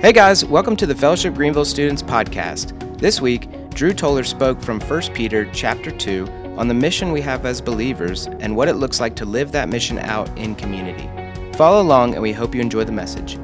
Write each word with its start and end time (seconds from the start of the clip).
Hey 0.00 0.12
guys, 0.12 0.44
welcome 0.44 0.76
to 0.76 0.86
the 0.86 0.94
Fellowship 0.94 1.34
Greenville 1.34 1.64
Students 1.64 2.04
podcast. 2.04 2.98
This 3.00 3.20
week, 3.20 3.48
Drew 3.70 3.92
Toller 3.92 4.22
spoke 4.22 4.62
from 4.62 4.78
1 4.80 5.12
Peter 5.12 5.50
chapter 5.52 5.90
2 5.90 6.54
on 6.56 6.68
the 6.68 6.72
mission 6.72 7.10
we 7.10 7.20
have 7.22 7.44
as 7.44 7.60
believers 7.60 8.28
and 8.38 8.54
what 8.54 8.68
it 8.68 8.74
looks 8.74 9.00
like 9.00 9.16
to 9.16 9.24
live 9.24 9.50
that 9.50 9.68
mission 9.68 9.98
out 9.98 10.28
in 10.38 10.54
community. 10.54 11.10
Follow 11.54 11.82
along 11.82 12.12
and 12.14 12.22
we 12.22 12.32
hope 12.32 12.54
you 12.54 12.60
enjoy 12.60 12.84
the 12.84 12.92
message. 12.92 13.40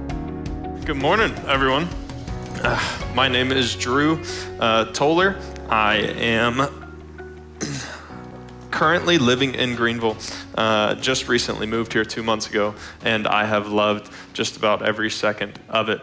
Good 0.84 0.96
morning, 0.96 1.34
everyone. 1.48 1.88
Uh, 2.62 2.80
my 3.16 3.26
name 3.26 3.50
is 3.50 3.74
Drew 3.74 4.22
uh, 4.60 4.84
Toller. 4.92 5.36
I 5.68 5.96
am 5.96 6.68
currently 8.70 9.18
living 9.18 9.56
in 9.56 9.74
Greenville. 9.74 10.16
Uh, 10.54 10.94
just 10.94 11.26
recently 11.26 11.66
moved 11.66 11.92
here 11.92 12.04
two 12.04 12.22
months 12.22 12.48
ago, 12.48 12.76
and 13.02 13.26
I 13.26 13.44
have 13.44 13.72
loved 13.72 14.08
just 14.34 14.56
about 14.56 14.82
every 14.82 15.10
second 15.10 15.58
of 15.68 15.88
it 15.88 16.00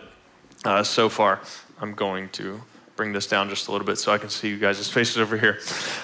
uh, 0.65 0.83
so 0.83 1.09
far. 1.09 1.39
I'm 1.79 1.93
going 1.93 2.29
to 2.29 2.61
bring 2.95 3.13
this 3.13 3.25
down 3.25 3.49
just 3.49 3.67
a 3.67 3.71
little 3.71 3.87
bit 3.87 3.97
so 3.97 4.11
I 4.11 4.17
can 4.17 4.29
see 4.29 4.49
you 4.49 4.59
guys' 4.59 4.87
faces 4.89 5.17
over 5.17 5.37
here. 5.37 5.59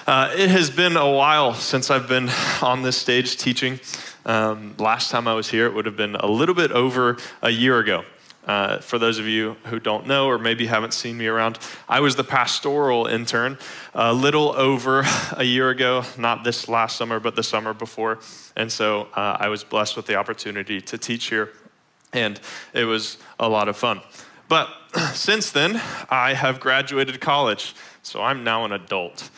Uh, 0.06 0.32
it 0.36 0.50
has 0.50 0.68
been 0.70 0.96
a 0.96 1.08
while 1.08 1.54
since 1.54 1.90
I've 1.90 2.08
been 2.08 2.28
on 2.62 2.82
this 2.82 2.96
stage 2.96 3.36
teaching. 3.36 3.78
Um, 4.26 4.74
last 4.78 5.10
time 5.10 5.28
I 5.28 5.34
was 5.34 5.48
here, 5.48 5.66
it 5.66 5.74
would 5.74 5.86
have 5.86 5.96
been 5.96 6.16
a 6.16 6.26
little 6.26 6.54
bit 6.54 6.72
over 6.72 7.16
a 7.40 7.50
year 7.50 7.78
ago. 7.78 8.04
Uh, 8.48 8.78
for 8.78 8.98
those 8.98 9.18
of 9.18 9.26
you 9.26 9.56
who 9.66 9.78
don't 9.78 10.06
know 10.06 10.26
or 10.26 10.38
maybe 10.38 10.66
haven't 10.66 10.94
seen 10.94 11.18
me 11.18 11.26
around, 11.26 11.58
I 11.86 12.00
was 12.00 12.16
the 12.16 12.24
pastoral 12.24 13.06
intern 13.06 13.58
a 13.94 14.12
little 14.12 14.52
over 14.56 15.04
a 15.36 15.44
year 15.44 15.68
ago, 15.68 16.02
not 16.16 16.44
this 16.44 16.66
last 16.66 16.96
summer, 16.96 17.20
but 17.20 17.36
the 17.36 17.42
summer 17.42 17.74
before. 17.74 18.20
And 18.56 18.72
so 18.72 19.08
uh, 19.14 19.36
I 19.38 19.48
was 19.48 19.64
blessed 19.64 19.96
with 19.96 20.06
the 20.06 20.16
opportunity 20.16 20.80
to 20.80 20.96
teach 20.96 21.26
here, 21.26 21.50
and 22.14 22.40
it 22.72 22.84
was 22.84 23.18
a 23.38 23.48
lot 23.48 23.68
of 23.68 23.76
fun. 23.76 24.00
But 24.48 24.70
since 25.12 25.50
then, 25.50 25.80
I 26.10 26.34
have 26.34 26.60
graduated 26.60 27.20
college, 27.20 27.74
so 28.02 28.22
I'm 28.22 28.42
now 28.44 28.64
an 28.64 28.72
adult, 28.72 29.30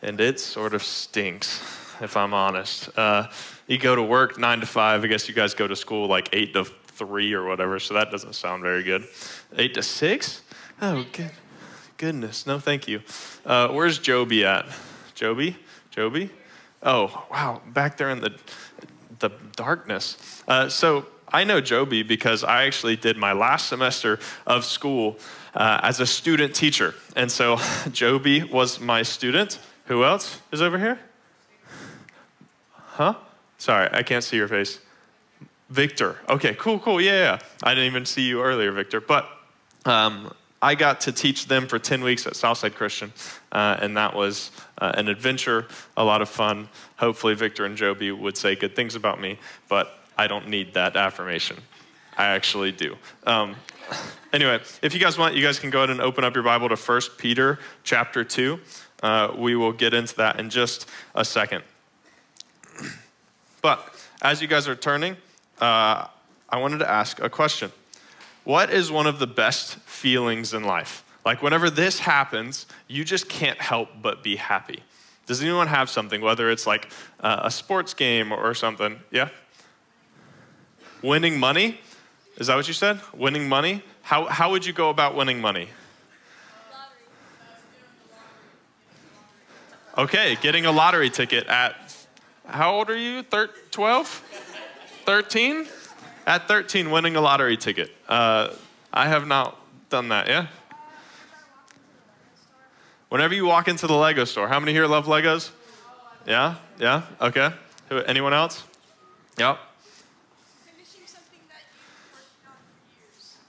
and 0.00 0.20
it 0.20 0.38
sort 0.40 0.74
of 0.74 0.82
stinks, 0.82 1.60
if 2.00 2.16
I'm 2.16 2.32
honest. 2.32 2.96
Uh, 2.96 3.28
you 3.66 3.78
go 3.78 3.96
to 3.96 4.02
work 4.02 4.38
nine 4.38 4.60
to 4.60 4.66
five. 4.66 5.02
I 5.04 5.06
guess 5.08 5.28
you 5.28 5.34
guys 5.34 5.54
go 5.54 5.66
to 5.66 5.76
school 5.76 6.06
like 6.06 6.28
eight 6.32 6.52
to 6.54 6.64
three 6.64 7.32
or 7.32 7.44
whatever, 7.44 7.78
so 7.78 7.94
that 7.94 8.10
doesn't 8.10 8.34
sound 8.34 8.62
very 8.62 8.82
good. 8.82 9.04
Eight 9.56 9.74
to 9.74 9.82
six? 9.82 10.42
Oh, 10.80 11.04
good. 11.12 11.30
goodness. 11.96 12.46
No, 12.46 12.58
thank 12.58 12.88
you. 12.88 13.02
Uh, 13.44 13.68
where's 13.68 13.98
Joby 13.98 14.44
at? 14.44 14.66
Joby? 15.14 15.56
Joby? 15.90 16.30
Oh, 16.82 17.26
wow. 17.30 17.62
Back 17.66 17.96
there 17.96 18.10
in 18.10 18.20
the, 18.20 18.34
the 19.20 19.30
darkness. 19.54 20.42
Uh, 20.48 20.68
so 20.68 21.06
I 21.32 21.44
know 21.44 21.60
Joby 21.60 22.02
because 22.02 22.44
I 22.44 22.64
actually 22.64 22.96
did 22.96 23.16
my 23.16 23.32
last 23.32 23.68
semester 23.68 24.18
of 24.46 24.64
school 24.64 25.18
uh, 25.54 25.80
as 25.82 26.00
a 26.00 26.06
student 26.06 26.54
teacher. 26.54 26.94
And 27.16 27.30
so 27.30 27.58
Joby 27.92 28.42
was 28.42 28.80
my 28.80 29.02
student. 29.02 29.58
Who 29.86 30.04
else 30.04 30.40
is 30.52 30.60
over 30.60 30.78
here? 30.78 30.98
Huh? 32.70 33.14
Sorry, 33.58 33.88
I 33.92 34.02
can't 34.02 34.22
see 34.22 34.36
your 34.36 34.48
face. 34.48 34.80
Victor. 35.70 36.18
Okay, 36.28 36.54
cool, 36.54 36.78
cool. 36.78 37.00
Yeah, 37.00 37.12
yeah. 37.12 37.38
I 37.62 37.74
didn't 37.74 37.86
even 37.86 38.04
see 38.04 38.22
you 38.22 38.42
earlier, 38.42 38.70
Victor. 38.72 39.00
But 39.00 39.26
um, 39.86 40.34
I 40.60 40.74
got 40.74 41.00
to 41.02 41.12
teach 41.12 41.46
them 41.46 41.66
for 41.66 41.78
10 41.78 42.02
weeks 42.04 42.26
at 42.26 42.36
Southside 42.36 42.74
Christian, 42.74 43.12
uh, 43.50 43.78
and 43.80 43.96
that 43.96 44.14
was 44.14 44.50
uh, 44.78 44.92
an 44.94 45.08
adventure, 45.08 45.66
a 45.96 46.04
lot 46.04 46.20
of 46.20 46.28
fun. 46.28 46.68
Hopefully, 46.98 47.34
Victor 47.34 47.64
and 47.64 47.76
Joby 47.76 48.12
would 48.12 48.36
say 48.36 48.54
good 48.54 48.76
things 48.76 48.94
about 48.94 49.20
me, 49.20 49.38
but 49.68 50.01
I 50.16 50.26
don't 50.26 50.48
need 50.48 50.74
that 50.74 50.96
affirmation. 50.96 51.58
I 52.16 52.26
actually 52.26 52.72
do. 52.72 52.96
Um, 53.24 53.56
anyway, 54.32 54.60
if 54.82 54.94
you 54.94 55.00
guys 55.00 55.16
want, 55.18 55.34
you 55.34 55.42
guys 55.42 55.58
can 55.58 55.70
go 55.70 55.78
ahead 55.78 55.90
and 55.90 56.00
open 56.00 56.24
up 56.24 56.34
your 56.34 56.44
Bible 56.44 56.68
to 56.68 56.76
1 56.76 57.00
Peter 57.18 57.58
chapter 57.84 58.22
2. 58.24 58.60
Uh, 59.02 59.32
we 59.36 59.56
will 59.56 59.72
get 59.72 59.94
into 59.94 60.14
that 60.16 60.38
in 60.38 60.50
just 60.50 60.88
a 61.14 61.24
second. 61.24 61.64
But 63.62 63.94
as 64.20 64.42
you 64.42 64.48
guys 64.48 64.68
are 64.68 64.76
turning, 64.76 65.16
uh, 65.60 66.06
I 66.48 66.58
wanted 66.58 66.78
to 66.78 66.90
ask 66.90 67.20
a 67.20 67.30
question. 67.30 67.72
What 68.44 68.70
is 68.70 68.90
one 68.90 69.06
of 69.06 69.18
the 69.18 69.26
best 69.26 69.76
feelings 69.80 70.52
in 70.52 70.64
life? 70.64 71.04
Like, 71.24 71.42
whenever 71.42 71.70
this 71.70 72.00
happens, 72.00 72.66
you 72.88 73.04
just 73.04 73.28
can't 73.28 73.60
help 73.60 73.88
but 74.02 74.22
be 74.22 74.36
happy. 74.36 74.82
Does 75.26 75.40
anyone 75.40 75.68
have 75.68 75.88
something, 75.88 76.20
whether 76.20 76.50
it's 76.50 76.66
like 76.66 76.90
uh, 77.20 77.40
a 77.44 77.50
sports 77.50 77.94
game 77.94 78.32
or 78.32 78.54
something? 78.54 78.98
Yeah? 79.12 79.28
Winning 81.02 81.38
money? 81.38 81.80
Is 82.36 82.46
that 82.46 82.56
what 82.56 82.68
you 82.68 82.74
said? 82.74 83.00
Winning 83.12 83.48
money? 83.48 83.82
How, 84.02 84.26
how 84.26 84.50
would 84.50 84.64
you 84.64 84.72
go 84.72 84.88
about 84.90 85.14
winning 85.14 85.40
money? 85.40 85.68
Okay, 89.98 90.38
getting 90.40 90.64
a 90.64 90.72
lottery 90.72 91.10
ticket 91.10 91.46
at 91.48 91.76
how 92.46 92.74
old 92.74 92.90
are 92.90 92.96
you? 92.96 93.22
12? 93.22 94.08
13? 95.04 95.66
At 96.26 96.48
13, 96.48 96.90
winning 96.90 97.16
a 97.16 97.20
lottery 97.20 97.56
ticket. 97.56 97.90
Uh, 98.08 98.50
I 98.92 99.08
have 99.08 99.26
not 99.26 99.58
done 99.90 100.08
that, 100.08 100.28
yeah? 100.28 100.46
Whenever 103.08 103.34
you 103.34 103.44
walk 103.44 103.68
into 103.68 103.86
the 103.86 103.94
Lego 103.94 104.24
store, 104.24 104.48
how 104.48 104.58
many 104.58 104.72
here 104.72 104.86
love 104.86 105.06
Legos? 105.06 105.50
Yeah? 106.26 106.56
Yeah? 106.78 107.02
Okay. 107.20 107.50
Anyone 107.90 108.32
else? 108.32 108.64
Yep. 109.38 109.58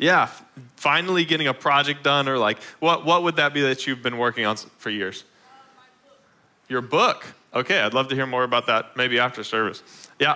Yeah, 0.03 0.27
finally 0.75 1.23
getting 1.23 1.47
a 1.47 1.53
project 1.53 2.03
done, 2.03 2.27
or 2.27 2.37
like, 2.37 2.61
what, 2.81 3.05
what 3.05 3.23
would 3.23 3.37
that 3.37 3.53
be 3.53 3.61
that 3.61 3.87
you've 3.87 4.03
been 4.03 4.17
working 4.17 4.45
on 4.45 4.57
for 4.57 4.89
years? 4.89 5.23
Your 6.67 6.81
book. 6.81 7.25
Okay, 7.53 7.79
I'd 7.79 7.93
love 7.93 8.09
to 8.09 8.15
hear 8.15 8.25
more 8.25 8.43
about 8.43 8.67
that 8.67 8.97
maybe 8.97 9.17
after 9.17 9.45
service. 9.45 9.81
Yeah. 10.19 10.35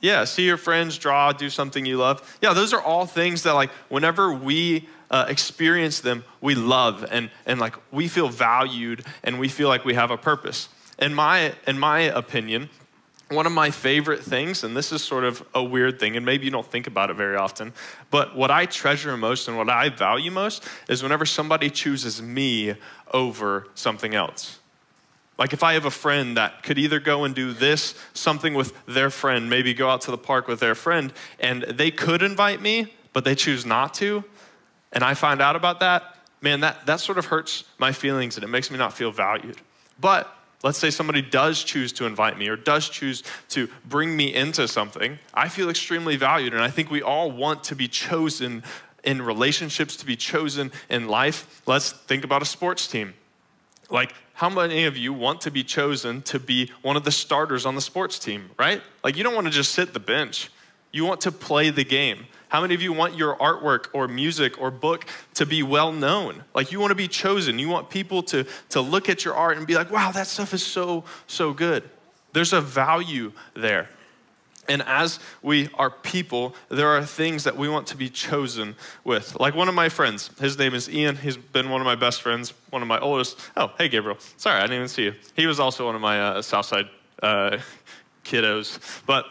Yeah, 0.00 0.24
see 0.24 0.46
your 0.46 0.56
friends 0.56 0.96
draw, 0.96 1.32
do 1.32 1.50
something 1.50 1.84
you 1.84 1.98
love. 1.98 2.38
Yeah, 2.40 2.54
those 2.54 2.72
are 2.72 2.80
all 2.80 3.04
things 3.04 3.42
that, 3.42 3.52
like, 3.52 3.68
whenever 3.90 4.32
we 4.32 4.88
uh, 5.10 5.26
experience 5.28 6.00
them, 6.00 6.24
we 6.40 6.54
love 6.54 7.04
and, 7.10 7.28
and, 7.44 7.60
like, 7.60 7.76
we 7.92 8.08
feel 8.08 8.30
valued 8.30 9.04
and 9.22 9.38
we 9.38 9.48
feel 9.48 9.68
like 9.68 9.84
we 9.84 9.92
have 9.92 10.10
a 10.10 10.16
purpose 10.16 10.70
in 11.00 11.14
my, 11.14 11.54
in 11.66 11.78
my 11.78 12.00
opinion, 12.00 12.68
one 13.30 13.46
of 13.46 13.52
my 13.52 13.70
favorite 13.70 14.22
things, 14.22 14.64
and 14.64 14.76
this 14.76 14.90
is 14.90 15.02
sort 15.02 15.22
of 15.22 15.46
a 15.54 15.62
weird 15.62 16.00
thing, 16.00 16.16
and 16.16 16.26
maybe 16.26 16.44
you 16.44 16.50
don't 16.50 16.66
think 16.66 16.88
about 16.88 17.10
it 17.10 17.14
very 17.14 17.36
often, 17.36 17.72
but 18.10 18.34
what 18.34 18.50
I 18.50 18.66
treasure 18.66 19.16
most 19.16 19.46
and 19.46 19.56
what 19.56 19.70
I 19.70 19.88
value 19.88 20.32
most 20.32 20.66
is 20.88 21.02
whenever 21.02 21.24
somebody 21.24 21.70
chooses 21.70 22.20
me 22.20 22.74
over 23.12 23.68
something 23.74 24.14
else. 24.14 24.58
Like 25.38 25.52
if 25.52 25.62
I 25.62 25.74
have 25.74 25.84
a 25.84 25.92
friend 25.92 26.36
that 26.36 26.64
could 26.64 26.76
either 26.76 26.98
go 26.98 27.24
and 27.24 27.34
do 27.34 27.52
this, 27.52 27.94
something 28.14 28.52
with 28.52 28.74
their 28.86 29.10
friend, 29.10 29.48
maybe 29.48 29.74
go 29.74 29.88
out 29.88 30.02
to 30.02 30.10
the 30.10 30.18
park 30.18 30.48
with 30.48 30.58
their 30.58 30.74
friend, 30.74 31.12
and 31.38 31.62
they 31.62 31.92
could 31.92 32.22
invite 32.22 32.60
me, 32.60 32.94
but 33.12 33.24
they 33.24 33.36
choose 33.36 33.64
not 33.64 33.94
to, 33.94 34.24
and 34.92 35.04
I 35.04 35.14
find 35.14 35.40
out 35.40 35.54
about 35.54 35.80
that, 35.80 36.16
man, 36.40 36.60
that, 36.60 36.84
that 36.86 36.98
sort 36.98 37.16
of 37.16 37.26
hurts 37.26 37.64
my 37.78 37.92
feelings 37.92 38.36
and 38.36 38.44
it 38.44 38.48
makes 38.48 38.70
me 38.70 38.78
not 38.78 38.92
feel 38.92 39.12
valued. 39.12 39.56
But 40.00 40.34
Let's 40.62 40.78
say 40.78 40.90
somebody 40.90 41.22
does 41.22 41.64
choose 41.64 41.92
to 41.94 42.04
invite 42.04 42.38
me 42.38 42.48
or 42.48 42.56
does 42.56 42.88
choose 42.88 43.22
to 43.50 43.68
bring 43.86 44.14
me 44.14 44.34
into 44.34 44.68
something. 44.68 45.18
I 45.32 45.48
feel 45.48 45.70
extremely 45.70 46.16
valued, 46.16 46.52
and 46.52 46.62
I 46.62 46.68
think 46.68 46.90
we 46.90 47.00
all 47.00 47.30
want 47.30 47.64
to 47.64 47.74
be 47.74 47.88
chosen 47.88 48.62
in 49.02 49.22
relationships, 49.22 49.96
to 49.96 50.06
be 50.06 50.16
chosen 50.16 50.70
in 50.90 51.08
life. 51.08 51.62
Let's 51.66 51.92
think 51.92 52.24
about 52.24 52.42
a 52.42 52.44
sports 52.44 52.86
team. 52.86 53.14
Like, 53.88 54.12
how 54.34 54.50
many 54.50 54.84
of 54.84 54.96
you 54.96 55.12
want 55.12 55.40
to 55.42 55.50
be 55.50 55.64
chosen 55.64 56.22
to 56.22 56.38
be 56.38 56.70
one 56.82 56.96
of 56.96 57.04
the 57.04 57.10
starters 57.10 57.64
on 57.64 57.74
the 57.74 57.80
sports 57.80 58.18
team, 58.18 58.50
right? 58.58 58.82
Like, 59.02 59.16
you 59.16 59.24
don't 59.24 59.34
want 59.34 59.46
to 59.46 59.52
just 59.52 59.72
sit 59.72 59.94
the 59.94 60.00
bench, 60.00 60.50
you 60.92 61.04
want 61.06 61.22
to 61.22 61.32
play 61.32 61.70
the 61.70 61.84
game. 61.84 62.26
How 62.50 62.60
many 62.60 62.74
of 62.74 62.82
you 62.82 62.92
want 62.92 63.16
your 63.16 63.36
artwork 63.36 63.86
or 63.92 64.08
music 64.08 64.60
or 64.60 64.72
book 64.72 65.06
to 65.34 65.46
be 65.46 65.62
well 65.62 65.92
known? 65.92 66.42
Like 66.52 66.72
you 66.72 66.80
want 66.80 66.90
to 66.90 66.96
be 66.96 67.08
chosen. 67.08 67.58
You 67.60 67.68
want 67.68 67.90
people 67.90 68.24
to, 68.24 68.44
to 68.70 68.80
look 68.80 69.08
at 69.08 69.24
your 69.24 69.34
art 69.34 69.56
and 69.56 69.66
be 69.66 69.76
like, 69.76 69.90
wow, 69.90 70.10
that 70.10 70.26
stuff 70.26 70.52
is 70.52 70.66
so, 70.66 71.04
so 71.28 71.52
good. 71.52 71.88
There's 72.32 72.52
a 72.52 72.60
value 72.60 73.32
there. 73.54 73.88
And 74.68 74.82
as 74.82 75.20
we 75.42 75.68
are 75.74 75.90
people, 75.90 76.54
there 76.68 76.88
are 76.88 77.04
things 77.04 77.44
that 77.44 77.56
we 77.56 77.68
want 77.68 77.86
to 77.88 77.96
be 77.96 78.08
chosen 78.08 78.74
with. 79.04 79.38
Like 79.38 79.54
one 79.54 79.68
of 79.68 79.74
my 79.74 79.88
friends, 79.88 80.30
his 80.40 80.58
name 80.58 80.74
is 80.74 80.88
Ian. 80.88 81.16
He's 81.16 81.36
been 81.36 81.70
one 81.70 81.80
of 81.80 81.84
my 81.84 81.96
best 81.96 82.20
friends, 82.20 82.52
one 82.70 82.82
of 82.82 82.88
my 82.88 82.98
oldest. 82.98 83.38
Oh, 83.56 83.72
hey, 83.78 83.88
Gabriel. 83.88 84.18
Sorry, 84.36 84.58
I 84.58 84.62
didn't 84.62 84.76
even 84.76 84.88
see 84.88 85.04
you. 85.04 85.14
He 85.34 85.46
was 85.46 85.60
also 85.60 85.86
one 85.86 85.94
of 85.94 86.00
my 86.00 86.20
uh, 86.20 86.42
Southside 86.42 86.88
uh, 87.22 87.58
kiddos. 88.24 88.78
But 89.06 89.26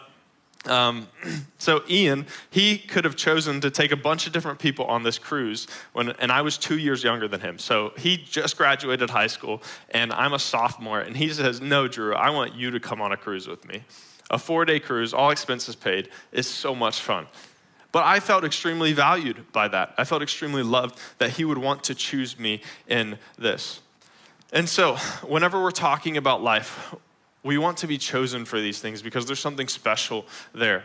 Um, 0.66 1.08
so 1.58 1.82
Ian, 1.88 2.26
he 2.50 2.78
could 2.78 3.04
have 3.04 3.16
chosen 3.16 3.60
to 3.62 3.70
take 3.70 3.92
a 3.92 3.96
bunch 3.96 4.26
of 4.26 4.32
different 4.32 4.58
people 4.58 4.84
on 4.86 5.02
this 5.02 5.18
cruise, 5.18 5.66
when, 5.92 6.10
and 6.10 6.30
I 6.30 6.42
was 6.42 6.58
two 6.58 6.78
years 6.78 7.02
younger 7.02 7.28
than 7.28 7.40
him. 7.40 7.58
So 7.58 7.92
he 7.96 8.16
just 8.16 8.56
graduated 8.56 9.10
high 9.10 9.26
school, 9.26 9.62
and 9.90 10.12
I'm 10.12 10.32
a 10.32 10.38
sophomore, 10.38 11.00
and 11.00 11.16
he 11.16 11.28
says, 11.30 11.60
"No, 11.60 11.88
Drew, 11.88 12.14
I 12.14 12.30
want 12.30 12.54
you 12.54 12.70
to 12.70 12.80
come 12.80 13.00
on 13.00 13.12
a 13.12 13.16
cruise 13.16 13.48
with 13.48 13.66
me. 13.66 13.84
A 14.30 14.38
four-day 14.38 14.80
cruise, 14.80 15.12
all 15.12 15.30
expenses 15.30 15.76
paid. 15.76 16.08
It's 16.32 16.48
so 16.48 16.74
much 16.74 17.00
fun." 17.00 17.26
But 17.92 18.04
I 18.04 18.20
felt 18.20 18.44
extremely 18.44 18.92
valued 18.92 19.50
by 19.52 19.66
that. 19.68 19.94
I 19.98 20.04
felt 20.04 20.22
extremely 20.22 20.62
loved 20.62 20.98
that 21.18 21.30
he 21.30 21.44
would 21.44 21.58
want 21.58 21.82
to 21.84 21.94
choose 21.94 22.38
me 22.38 22.62
in 22.86 23.18
this. 23.36 23.80
And 24.52 24.68
so, 24.68 24.96
whenever 25.22 25.60
we're 25.60 25.70
talking 25.70 26.16
about 26.16 26.42
life, 26.42 26.94
we 27.42 27.58
want 27.58 27.78
to 27.78 27.86
be 27.86 27.98
chosen 27.98 28.44
for 28.44 28.60
these 28.60 28.80
things 28.80 29.02
because 29.02 29.26
there's 29.26 29.40
something 29.40 29.68
special 29.68 30.26
there. 30.54 30.84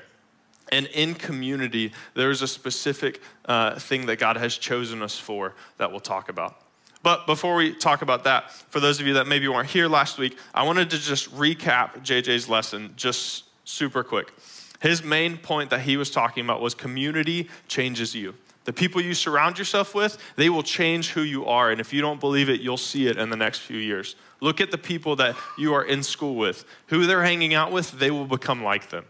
And 0.72 0.88
in 0.88 1.14
community, 1.14 1.92
there's 2.16 2.42
a 2.42 2.48
specific 2.48 3.22
uh, 3.46 3.78
thing 3.78 4.08
that 4.08 4.18
God 4.18 4.38
has 4.38 4.58
chosen 4.58 5.02
us 5.02 5.18
for 5.18 5.54
that 5.78 5.92
we'll 5.92 6.00
talk 6.00 6.30
about. 6.30 6.62
But 7.04 7.28
before 7.28 7.56
we 7.56 7.74
talk 7.74 8.02
about 8.02 8.24
that, 8.24 8.52
for 8.52 8.80
those 8.80 9.00
of 9.00 9.06
you 9.06 9.14
that 9.14 9.28
maybe 9.28 9.48
weren't 9.48 9.70
here 9.70 9.88
last 9.88 10.18
week, 10.18 10.38
I 10.56 10.64
wanted 10.64 10.90
to 10.90 10.98
just 10.98 11.32
recap 11.36 12.00
JJ's 12.04 12.50
lesson 12.50 12.94
just 12.96 13.44
super 13.64 14.04
quick. 14.04 14.34
His 14.82 15.04
main 15.04 15.38
point 15.38 15.70
that 15.70 15.82
he 15.82 15.98
was 15.98 16.10
talking 16.10 16.44
about 16.44 16.62
was 16.62 16.74
community 16.74 17.48
changes 17.68 18.16
you. 18.16 18.34
The 18.64 18.74
people 18.74 19.02
you 19.02 19.14
surround 19.14 19.60
yourself 19.60 19.94
with, 19.94 20.18
they 20.36 20.50
will 20.50 20.64
change 20.64 21.12
who 21.12 21.22
you 21.22 21.46
are. 21.46 21.70
And 21.70 21.80
if 21.80 21.94
you 21.94 22.02
don't 22.02 22.20
believe 22.20 22.50
it, 22.50 22.62
you'll 22.62 22.78
see 22.78 23.08
it 23.08 23.18
in 23.18 23.30
the 23.30 23.38
next 23.38 23.60
few 23.60 23.78
years. 23.78 24.16
Look 24.42 24.60
at 24.62 24.72
the 24.72 24.78
people 24.78 25.16
that 25.18 25.36
you 25.58 25.74
are 25.74 25.84
in 25.84 26.04
school 26.04 26.36
with. 26.36 26.66
Who 26.88 27.06
they're 27.06 27.24
hanging 27.24 27.54
out 27.54 27.72
with, 27.72 27.92
they 27.92 28.12
will 28.12 28.26
become 28.26 28.64
like 28.64 28.90
them. 28.90 29.06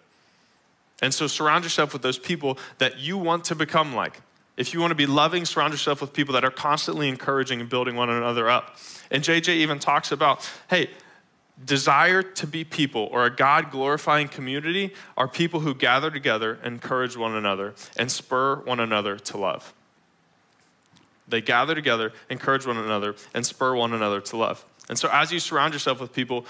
And 1.01 1.13
so 1.13 1.27
surround 1.27 1.63
yourself 1.63 1.93
with 1.93 2.01
those 2.01 2.17
people 2.17 2.57
that 2.77 2.99
you 2.99 3.17
want 3.17 3.45
to 3.45 3.55
become 3.55 3.93
like. 3.93 4.21
If 4.57 4.73
you 4.73 4.79
want 4.79 4.91
to 4.91 4.95
be 4.95 5.05
loving, 5.05 5.43
surround 5.43 5.73
yourself 5.73 5.99
with 5.99 6.13
people 6.13 6.33
that 6.33 6.45
are 6.45 6.51
constantly 6.51 7.09
encouraging 7.09 7.59
and 7.59 7.69
building 7.69 7.95
one 7.95 8.09
another 8.09 8.49
up. 8.49 8.77
And 9.11 9.23
JJ 9.23 9.49
even 9.49 9.79
talks 9.79 10.11
about 10.11 10.49
hey, 10.69 10.89
desire 11.63 12.23
to 12.23 12.47
be 12.47 12.63
people 12.63 13.09
or 13.11 13.25
a 13.25 13.29
God 13.29 13.71
glorifying 13.71 14.27
community 14.27 14.93
are 15.17 15.27
people 15.27 15.59
who 15.61 15.73
gather 15.73 16.09
together, 16.09 16.59
encourage 16.63 17.17
one 17.17 17.35
another, 17.35 17.75
and 17.97 18.09
spur 18.11 18.57
one 18.57 18.79
another 18.79 19.17
to 19.17 19.37
love. 19.37 19.73
They 21.27 21.41
gather 21.41 21.73
together, 21.73 22.13
encourage 22.29 22.67
one 22.67 22.77
another, 22.77 23.15
and 23.33 23.45
spur 23.45 23.75
one 23.75 23.93
another 23.93 24.21
to 24.21 24.37
love. 24.37 24.63
And 24.89 24.97
so, 24.97 25.09
as 25.11 25.31
you 25.31 25.39
surround 25.39 25.73
yourself 25.73 25.99
with 25.99 26.13
people, 26.13 26.45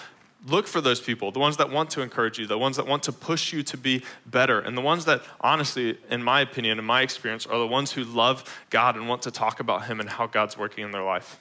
look 0.47 0.67
for 0.67 0.81
those 0.81 1.01
people, 1.01 1.31
the 1.31 1.39
ones 1.39 1.57
that 1.57 1.69
want 1.69 1.89
to 1.91 2.01
encourage 2.01 2.37
you, 2.37 2.45
the 2.45 2.57
ones 2.57 2.77
that 2.77 2.85
want 2.85 3.03
to 3.03 3.11
push 3.11 3.51
you 3.53 3.63
to 3.63 3.77
be 3.77 4.03
better, 4.25 4.59
and 4.59 4.77
the 4.77 4.81
ones 4.81 5.05
that, 5.05 5.21
honestly, 5.41 5.97
in 6.09 6.21
my 6.23 6.41
opinion, 6.41 6.77
in 6.77 6.85
my 6.85 7.01
experience, 7.01 7.45
are 7.45 7.57
the 7.57 7.67
ones 7.67 7.91
who 7.91 8.03
love 8.03 8.43
God 8.69 8.95
and 8.95 9.07
want 9.07 9.23
to 9.23 9.31
talk 9.31 9.59
about 9.59 9.85
Him 9.85 9.99
and 9.99 10.09
how 10.09 10.27
God's 10.27 10.57
working 10.57 10.83
in 10.83 10.91
their 10.91 11.03
life. 11.03 11.39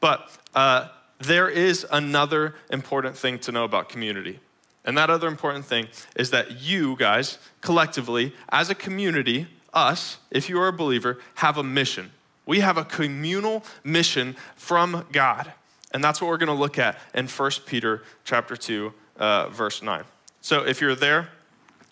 But 0.00 0.36
uh, 0.54 0.88
there 1.18 1.48
is 1.48 1.86
another 1.90 2.54
important 2.70 3.16
thing 3.16 3.38
to 3.40 3.52
know 3.52 3.64
about 3.64 3.88
community. 3.88 4.40
And 4.84 4.96
that 4.96 5.10
other 5.10 5.28
important 5.28 5.64
thing 5.64 5.88
is 6.16 6.30
that 6.30 6.60
you 6.60 6.96
guys, 6.96 7.38
collectively, 7.60 8.34
as 8.48 8.70
a 8.70 8.74
community, 8.74 9.46
us, 9.74 10.18
if 10.30 10.48
you 10.48 10.58
are 10.60 10.68
a 10.68 10.72
believer, 10.72 11.18
have 11.36 11.58
a 11.58 11.62
mission. 11.62 12.10
We 12.46 12.60
have 12.60 12.78
a 12.78 12.84
communal 12.84 13.64
mission 13.84 14.36
from 14.56 15.04
God. 15.12 15.52
And 15.92 16.04
that's 16.04 16.20
what 16.20 16.28
we're 16.28 16.38
going 16.38 16.48
to 16.48 16.52
look 16.52 16.78
at 16.78 16.98
in 17.14 17.26
1 17.26 17.50
Peter 17.66 18.02
chapter 18.24 18.56
2, 18.56 18.92
uh, 19.16 19.48
verse 19.48 19.82
9. 19.82 20.04
So 20.40 20.66
if 20.66 20.80
you're 20.80 20.94
there, 20.94 21.28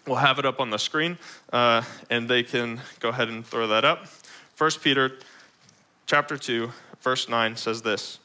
we'll 0.06 0.16
have 0.16 0.38
it 0.38 0.44
up 0.44 0.60
on 0.60 0.70
the 0.70 0.78
screen, 0.78 1.18
uh, 1.52 1.82
and 2.10 2.28
they 2.28 2.42
can 2.42 2.80
go 3.00 3.08
ahead 3.08 3.28
and 3.28 3.44
throw 3.44 3.66
that 3.68 3.84
up. 3.84 4.06
1 4.58 4.70
Peter 4.82 5.18
chapter 6.06 6.36
2, 6.36 6.70
verse 7.00 7.28
9 7.28 7.56
says 7.56 7.82
this 7.82 8.18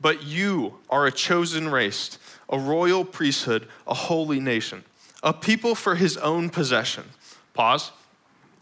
But 0.00 0.24
you 0.24 0.78
are 0.90 1.06
a 1.06 1.12
chosen 1.12 1.68
race, 1.68 2.18
a 2.48 2.58
royal 2.58 3.04
priesthood, 3.04 3.68
a 3.86 3.94
holy 3.94 4.40
nation, 4.40 4.84
a 5.22 5.32
people 5.32 5.74
for 5.74 5.94
his 5.94 6.16
own 6.16 6.50
possession. 6.50 7.04
Pause. 7.54 7.92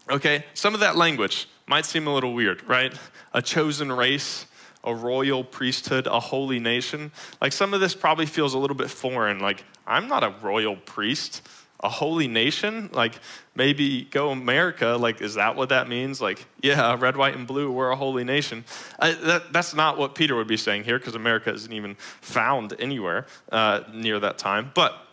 Okay, 0.09 0.45
some 0.53 0.73
of 0.73 0.79
that 0.79 0.95
language 0.95 1.47
might 1.67 1.85
seem 1.85 2.05
a 2.07 2.13
little 2.13 2.33
weird, 2.33 2.63
right? 2.67 2.93
A 3.33 3.41
chosen 3.41 3.91
race 3.91 4.45
a 4.85 4.95
royal 4.95 5.43
priesthood, 5.43 6.07
a 6.07 6.19
holy 6.19 6.59
nation. 6.59 7.11
Like 7.41 7.51
some 7.51 7.73
of 7.73 7.81
this 7.81 7.95
probably 7.95 8.25
feels 8.25 8.53
a 8.53 8.57
little 8.57 8.75
bit 8.75 8.89
foreign. 8.89 9.39
Like, 9.39 9.63
I'm 9.87 10.07
not 10.07 10.23
a 10.23 10.33
royal 10.41 10.75
priest, 10.75 11.41
a 11.79 11.89
holy 11.89 12.27
nation. 12.27 12.89
Like, 12.93 13.19
maybe 13.55 14.05
go 14.05 14.29
America. 14.29 14.97
Like, 14.99 15.21
is 15.21 15.35
that 15.35 15.55
what 15.55 15.69
that 15.69 15.89
means? 15.89 16.21
Like, 16.21 16.45
yeah, 16.61 16.95
red, 16.99 17.17
white, 17.17 17.35
and 17.35 17.47
blue, 17.47 17.71
we're 17.71 17.89
a 17.89 17.95
holy 17.95 18.23
nation. 18.23 18.63
I, 18.99 19.11
that, 19.13 19.53
that's 19.53 19.73
not 19.73 19.97
what 19.97 20.15
Peter 20.15 20.35
would 20.35 20.47
be 20.47 20.57
saying 20.57 20.83
here 20.83 20.97
because 20.99 21.15
America 21.15 21.51
isn't 21.53 21.73
even 21.73 21.95
found 22.21 22.73
anywhere 22.79 23.25
uh, 23.51 23.81
near 23.93 24.19
that 24.19 24.37
time. 24.37 24.71
But 24.73 25.04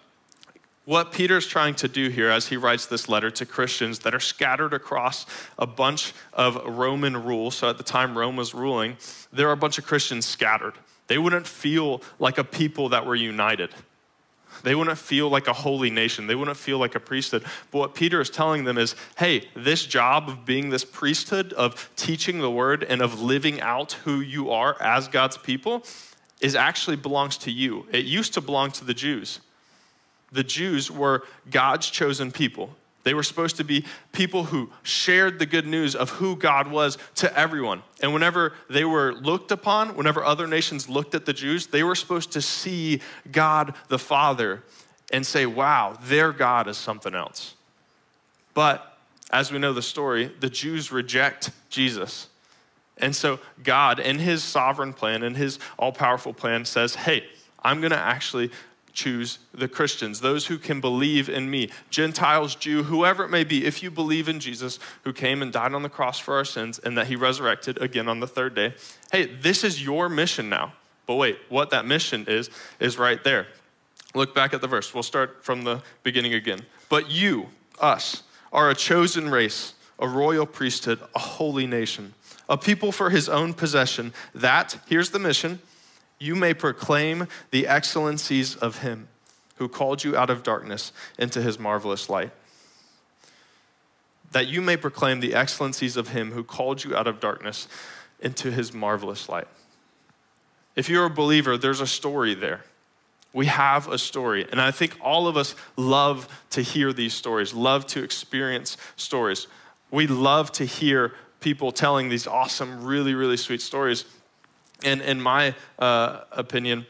what 0.84 1.12
Peter's 1.12 1.46
trying 1.46 1.74
to 1.76 1.88
do 1.88 2.08
here 2.08 2.28
as 2.28 2.48
he 2.48 2.56
writes 2.56 2.86
this 2.86 3.08
letter 3.08 3.30
to 3.30 3.46
Christians 3.46 4.00
that 4.00 4.14
are 4.14 4.20
scattered 4.20 4.74
across 4.74 5.26
a 5.58 5.66
bunch 5.66 6.12
of 6.32 6.56
Roman 6.66 7.22
rule. 7.24 7.50
So 7.50 7.68
at 7.68 7.78
the 7.78 7.84
time 7.84 8.18
Rome 8.18 8.36
was 8.36 8.52
ruling, 8.52 8.96
there 9.32 9.48
are 9.48 9.52
a 9.52 9.56
bunch 9.56 9.78
of 9.78 9.86
Christians 9.86 10.26
scattered. 10.26 10.74
They 11.06 11.18
wouldn't 11.18 11.46
feel 11.46 12.02
like 12.18 12.38
a 12.38 12.44
people 12.44 12.88
that 12.90 13.06
were 13.06 13.14
united. 13.14 13.70
They 14.62 14.74
wouldn't 14.74 14.98
feel 14.98 15.28
like 15.28 15.48
a 15.48 15.52
holy 15.52 15.90
nation. 15.90 16.26
They 16.26 16.34
wouldn't 16.34 16.56
feel 16.56 16.78
like 16.78 16.94
a 16.94 17.00
priesthood. 17.00 17.44
But 17.70 17.78
what 17.78 17.94
Peter 17.94 18.20
is 18.20 18.30
telling 18.30 18.64
them 18.64 18.78
is 18.78 18.94
hey, 19.18 19.48
this 19.54 19.86
job 19.86 20.28
of 20.28 20.44
being 20.44 20.70
this 20.70 20.84
priesthood, 20.84 21.52
of 21.54 21.90
teaching 21.96 22.40
the 22.40 22.50
word, 22.50 22.84
and 22.84 23.02
of 23.02 23.20
living 23.20 23.60
out 23.60 23.92
who 24.04 24.20
you 24.20 24.50
are 24.50 24.80
as 24.80 25.08
God's 25.08 25.36
people, 25.36 25.84
is 26.40 26.54
actually 26.54 26.96
belongs 26.96 27.36
to 27.38 27.50
you. 27.50 27.86
It 27.92 28.04
used 28.04 28.34
to 28.34 28.40
belong 28.40 28.72
to 28.72 28.84
the 28.84 28.94
Jews 28.94 29.40
the 30.32 30.42
Jews 30.42 30.90
were 30.90 31.22
God's 31.50 31.90
chosen 31.90 32.32
people. 32.32 32.74
They 33.04 33.14
were 33.14 33.22
supposed 33.22 33.56
to 33.56 33.64
be 33.64 33.84
people 34.12 34.44
who 34.44 34.70
shared 34.82 35.38
the 35.38 35.46
good 35.46 35.66
news 35.66 35.96
of 35.96 36.10
who 36.10 36.36
God 36.36 36.70
was 36.70 36.98
to 37.16 37.36
everyone. 37.36 37.82
And 38.00 38.14
whenever 38.14 38.54
they 38.70 38.84
were 38.84 39.12
looked 39.12 39.50
upon, 39.50 39.96
whenever 39.96 40.24
other 40.24 40.46
nations 40.46 40.88
looked 40.88 41.14
at 41.14 41.26
the 41.26 41.32
Jews, 41.32 41.66
they 41.66 41.82
were 41.82 41.96
supposed 41.96 42.32
to 42.32 42.40
see 42.40 43.00
God 43.30 43.74
the 43.88 43.98
Father 43.98 44.62
and 45.12 45.26
say, 45.26 45.46
wow, 45.46 45.98
their 46.04 46.32
God 46.32 46.68
is 46.68 46.76
something 46.76 47.14
else. 47.14 47.54
But 48.54 48.96
as 49.32 49.50
we 49.50 49.58
know 49.58 49.72
the 49.72 49.82
story, 49.82 50.30
the 50.40 50.50
Jews 50.50 50.92
reject 50.92 51.50
Jesus. 51.70 52.28
And 52.98 53.16
so 53.16 53.40
God, 53.64 53.98
in 53.98 54.20
his 54.20 54.44
sovereign 54.44 54.92
plan, 54.92 55.22
in 55.24 55.34
his 55.34 55.58
all 55.76 55.92
powerful 55.92 56.32
plan, 56.32 56.64
says, 56.64 56.94
hey, 56.94 57.24
I'm 57.64 57.80
going 57.80 57.90
to 57.90 57.98
actually 57.98 58.50
choose 58.92 59.38
the 59.52 59.68
Christians, 59.68 60.20
those 60.20 60.46
who 60.46 60.58
can 60.58 60.80
believe 60.80 61.28
in 61.28 61.50
me, 61.50 61.70
Gentiles, 61.90 62.54
Jew, 62.54 62.84
whoever 62.84 63.24
it 63.24 63.30
may 63.30 63.44
be, 63.44 63.64
if 63.64 63.82
you 63.82 63.90
believe 63.90 64.28
in 64.28 64.40
Jesus 64.40 64.78
who 65.04 65.12
came 65.12 65.42
and 65.42 65.52
died 65.52 65.74
on 65.74 65.82
the 65.82 65.88
cross 65.88 66.18
for 66.18 66.34
our 66.36 66.44
sins 66.44 66.78
and 66.78 66.96
that 66.98 67.06
he 67.06 67.16
resurrected 67.16 67.80
again 67.80 68.08
on 68.08 68.20
the 68.20 68.26
third 68.26 68.54
day. 68.54 68.74
Hey, 69.10 69.26
this 69.26 69.64
is 69.64 69.84
your 69.84 70.08
mission 70.08 70.48
now. 70.48 70.74
But 71.06 71.16
wait, 71.16 71.38
what 71.48 71.70
that 71.70 71.86
mission 71.86 72.26
is, 72.28 72.50
is 72.78 72.98
right 72.98 73.22
there. 73.24 73.46
Look 74.14 74.34
back 74.34 74.52
at 74.52 74.60
the 74.60 74.68
verse. 74.68 74.92
We'll 74.92 75.02
start 75.02 75.44
from 75.44 75.64
the 75.64 75.82
beginning 76.02 76.34
again. 76.34 76.60
But 76.88 77.10
you, 77.10 77.48
us, 77.80 78.22
are 78.52 78.70
a 78.70 78.74
chosen 78.74 79.30
race, 79.30 79.74
a 79.98 80.06
royal 80.06 80.46
priesthood, 80.46 81.00
a 81.14 81.18
holy 81.18 81.66
nation, 81.66 82.14
a 82.48 82.58
people 82.58 82.92
for 82.92 83.08
his 83.08 83.28
own 83.28 83.54
possession. 83.54 84.12
That, 84.34 84.78
here's 84.86 85.10
the 85.10 85.18
mission 85.18 85.60
you 86.22 86.36
may 86.36 86.54
proclaim 86.54 87.26
the 87.50 87.66
excellencies 87.66 88.54
of 88.54 88.78
him 88.78 89.08
who 89.56 89.68
called 89.68 90.04
you 90.04 90.16
out 90.16 90.30
of 90.30 90.42
darkness 90.42 90.92
into 91.18 91.42
his 91.42 91.58
marvelous 91.58 92.08
light. 92.08 92.30
That 94.30 94.46
you 94.46 94.62
may 94.62 94.76
proclaim 94.76 95.20
the 95.20 95.34
excellencies 95.34 95.96
of 95.96 96.08
him 96.08 96.30
who 96.30 96.44
called 96.44 96.84
you 96.84 96.96
out 96.96 97.06
of 97.06 97.20
darkness 97.20 97.66
into 98.20 98.52
his 98.52 98.72
marvelous 98.72 99.28
light. 99.28 99.48
If 100.76 100.88
you're 100.88 101.06
a 101.06 101.10
believer, 101.10 101.58
there's 101.58 101.80
a 101.80 101.86
story 101.86 102.34
there. 102.34 102.64
We 103.32 103.46
have 103.46 103.88
a 103.88 103.98
story. 103.98 104.46
And 104.50 104.60
I 104.60 104.70
think 104.70 104.96
all 105.00 105.26
of 105.26 105.36
us 105.36 105.54
love 105.76 106.28
to 106.50 106.62
hear 106.62 106.92
these 106.92 107.14
stories, 107.14 107.52
love 107.52 107.86
to 107.88 108.02
experience 108.02 108.76
stories. 108.96 109.48
We 109.90 110.06
love 110.06 110.52
to 110.52 110.64
hear 110.64 111.14
people 111.40 111.72
telling 111.72 112.08
these 112.08 112.26
awesome, 112.26 112.84
really, 112.84 113.14
really 113.14 113.36
sweet 113.36 113.60
stories. 113.60 114.04
And 114.84 115.00
in 115.00 115.20
my 115.20 115.54
uh, 115.78 116.20
opinion, 116.32 116.86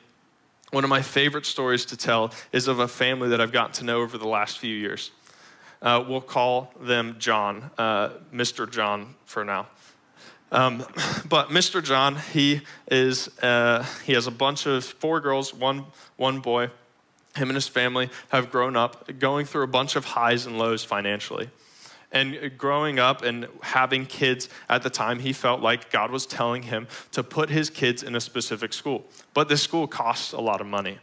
one 0.71 0.85
of 0.85 0.91
my 0.91 1.03
favorite 1.03 1.45
stories 1.45 1.85
to 1.87 1.97
tell 1.97 2.33
is 2.53 2.69
of 2.69 2.79
a 2.79 2.89
family 2.89 3.29
that 3.29 3.41
I've 3.41 3.53
gotten 3.53 3.73
to 3.75 3.85
know 3.85 4.01
over 4.01 4.17
the 4.17 4.29
last 4.29 4.59
few 4.59 4.75
years. 4.75 5.11
Uh, 5.83 6.03
we'll 6.07 6.21
call 6.21 6.73
them 6.81 7.17
John, 7.19 7.71
uh, 7.77 8.11
Mr. 8.33 8.71
John 8.71 9.15
for 9.27 9.45
now. 9.45 9.67
Um, 10.51 10.79
but 11.29 11.49
Mr. 11.49 11.83
John, 11.83 12.17
he 12.33 12.63
is 12.91 13.29
uh, 13.43 13.85
he 14.05 14.13
has 14.13 14.27
a 14.27 14.31
bunch 14.31 14.67
of 14.67 14.85
four 14.85 15.21
girls, 15.21 15.53
one 15.53 15.87
one 16.17 16.41
boy, 16.41 16.71
him 17.37 17.49
and 17.49 17.55
his 17.55 17.69
family 17.69 18.11
have 18.29 18.51
grown 18.51 18.77
up 18.77 19.19
going 19.19 19.47
through 19.47 19.65
a 19.65 19.69
bunch 19.69 19.97
of 19.97 20.05
highs 20.05 20.47
and 20.47 20.59
lows 20.59 20.85
financially. 20.85 21.51
And 22.13 22.53
growing 22.59 22.99
up 22.99 23.23
and 23.23 23.49
having 23.63 24.07
kids 24.07 24.49
at 24.69 24.83
the 24.83 24.91
time, 24.91 25.19
he 25.19 25.33
felt 25.33 25.61
like 25.63 25.91
God 25.91 26.11
was 26.11 26.27
telling 26.27 26.63
him 26.63 26.87
to 27.13 27.23
put 27.23 27.49
his 27.49 27.71
kids 27.71 28.03
in 28.03 28.15
a 28.15 28.21
specific 28.21 28.73
school. 28.73 29.05
But 29.33 29.49
this 29.49 29.63
school 29.63 29.87
costs 29.87 30.33
a 30.33 30.41
lot 30.41 30.61
of 30.61 30.67
money. 30.67 30.99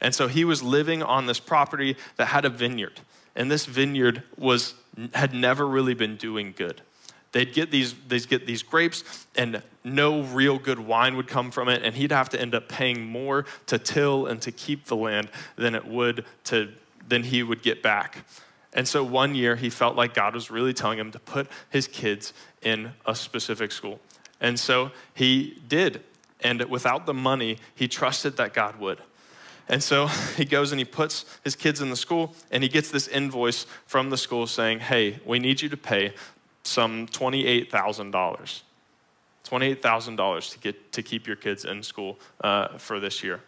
And 0.00 0.14
so 0.14 0.26
he 0.26 0.44
was 0.44 0.62
living 0.62 1.02
on 1.02 1.26
this 1.26 1.40
property 1.40 1.96
that 2.16 2.26
had 2.26 2.44
a 2.44 2.50
vineyard. 2.50 3.00
And 3.36 3.50
this 3.50 3.66
vineyard 3.66 4.24
was, 4.36 4.74
had 5.14 5.32
never 5.32 5.66
really 5.66 5.94
been 5.94 6.16
doing 6.16 6.54
good. 6.56 6.82
They'd 7.32 7.52
get 7.52 7.70
these, 7.70 7.94
they'd 8.08 8.26
get 8.26 8.46
these 8.46 8.62
grapes, 8.62 9.26
and 9.36 9.62
no 9.84 10.22
real 10.22 10.58
good 10.58 10.78
wine 10.78 11.16
would 11.16 11.28
come 11.28 11.50
from 11.50 11.68
it, 11.68 11.82
and 11.84 11.94
he'd 11.94 12.10
have 12.10 12.30
to 12.30 12.40
end 12.40 12.54
up 12.54 12.68
paying 12.68 13.04
more 13.04 13.44
to 13.66 13.78
till 13.78 14.26
and 14.26 14.40
to 14.42 14.50
keep 14.50 14.86
the 14.86 14.96
land 14.96 15.28
than 15.56 15.74
it 15.74 15.86
would 15.86 16.24
to 16.44 16.72
than 17.06 17.22
he 17.24 17.42
would 17.42 17.62
get 17.62 17.82
back. 17.82 18.24
And 18.72 18.86
so 18.86 19.02
one 19.02 19.34
year 19.34 19.56
he 19.56 19.70
felt 19.70 19.96
like 19.96 20.14
God 20.14 20.34
was 20.34 20.50
really 20.50 20.74
telling 20.74 20.98
him 20.98 21.10
to 21.12 21.18
put 21.18 21.48
his 21.70 21.88
kids 21.88 22.32
in 22.62 22.92
a 23.06 23.14
specific 23.14 23.72
school. 23.72 24.00
And 24.40 24.58
so 24.58 24.90
he 25.14 25.60
did. 25.66 26.02
And 26.40 26.62
without 26.64 27.06
the 27.06 27.14
money, 27.14 27.58
he 27.74 27.88
trusted 27.88 28.36
that 28.36 28.54
God 28.54 28.78
would. 28.78 29.00
And 29.68 29.82
so 29.82 30.06
he 30.36 30.44
goes 30.44 30.72
and 30.72 30.78
he 30.78 30.84
puts 30.84 31.24
his 31.44 31.56
kids 31.56 31.80
in 31.80 31.90
the 31.90 31.96
school, 31.96 32.34
and 32.50 32.62
he 32.62 32.68
gets 32.68 32.90
this 32.90 33.08
invoice 33.08 33.66
from 33.86 34.10
the 34.10 34.16
school 34.16 34.46
saying, 34.46 34.80
Hey, 34.80 35.20
we 35.24 35.38
need 35.38 35.60
you 35.60 35.68
to 35.68 35.76
pay 35.76 36.14
some 36.62 37.06
$28,000. 37.06 38.62
$28,000 39.44 40.52
to 40.52 40.58
get 40.58 40.92
to 40.92 41.02
keep 41.02 41.26
your 41.26 41.36
kids 41.36 41.64
in 41.64 41.82
school 41.82 42.18
uh, 42.42 42.76
for 42.76 43.00
this 43.00 43.22
year. 43.24 43.40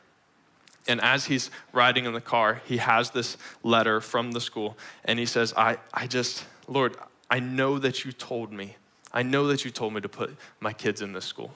And 0.88 1.00
as 1.00 1.26
he's 1.26 1.50
riding 1.72 2.06
in 2.06 2.12
the 2.12 2.20
car, 2.20 2.62
he 2.66 2.78
has 2.78 3.10
this 3.10 3.36
letter 3.62 4.00
from 4.00 4.32
the 4.32 4.40
school, 4.40 4.76
and 5.04 5.18
he 5.18 5.26
says, 5.26 5.52
I, 5.56 5.78
I 5.92 6.06
just, 6.06 6.44
Lord, 6.66 6.96
I 7.30 7.38
know 7.38 7.78
that 7.78 8.04
you 8.04 8.12
told 8.12 8.52
me. 8.52 8.76
I 9.12 9.22
know 9.22 9.46
that 9.48 9.64
you 9.64 9.70
told 9.70 9.92
me 9.92 10.00
to 10.00 10.08
put 10.08 10.36
my 10.58 10.72
kids 10.72 11.02
in 11.02 11.12
this 11.12 11.24
school. 11.24 11.52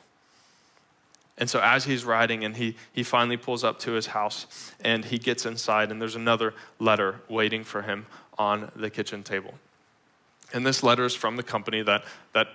And 1.37 1.51
so 1.51 1.61
as 1.61 1.85
he's 1.85 2.05
riding 2.05 2.45
and 2.45 2.57
he, 2.57 2.77
he 2.93 3.03
finally 3.03 3.37
pulls 3.37 3.65
up 3.65 3.81
to 3.81 3.93
his 3.93 4.07
house 4.07 4.73
and 4.81 5.05
he 5.05 5.19
gets 5.19 5.47
inside 5.47 5.91
and 5.91 6.01
there's 6.01 6.15
another 6.15 6.55
letter 6.79 7.21
waiting 7.29 7.65
for 7.65 7.83
him 7.83 8.07
on 8.39 8.71
the 8.77 8.89
kitchen 8.89 9.25
table. 9.25 9.55
And 10.53 10.65
this 10.65 10.85
letter 10.85 11.05
is 11.05 11.15
from 11.15 11.37
the 11.37 11.43
company 11.43 11.83
that, 11.83 12.05
that 12.35 12.49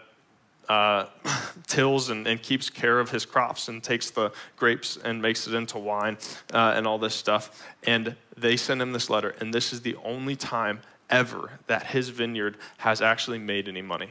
uh, 0.70 1.08
tills 1.68 2.10
and, 2.10 2.28
and, 2.28 2.42
keeps 2.42 2.70
care 2.70 3.00
of 3.00 3.10
his 3.10 3.26
crops 3.26 3.68
and 3.68 3.84
takes 3.84 4.12
the 4.12 4.32
grapes 4.56 4.98
and 4.98 5.22
makes 5.22 5.48
it 5.48 5.54
into 5.54 5.80
wine 5.80 6.18
uh, 6.54 6.74
and 6.76 6.86
all 6.86 7.00
this 7.00 7.16
stuff. 7.16 7.64
And 7.84 8.16
they 8.38 8.56
send 8.56 8.82
him 8.82 8.94
this 8.94 9.10
letter, 9.10 9.36
and 9.40 9.54
this 9.54 9.74
is 9.74 9.82
the 9.82 9.96
only 10.04 10.36
time 10.36 10.82
ever 11.10 11.52
that 11.68 11.88
his 11.88 12.10
vineyard 12.10 12.56
has 12.78 13.02
actually 13.02 13.40
made 13.40 13.68
any 13.68 13.82
money. 13.82 14.10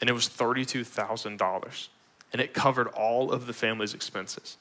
And 0.00 0.08
it 0.08 0.12
was 0.12 0.28
$32,000. 0.28 1.88
And 2.30 2.42
it 2.42 2.52
covered 2.52 2.88
all 2.88 3.32
of 3.32 3.46
the 3.46 3.54
family's 3.54 3.94
expenses 3.94 4.58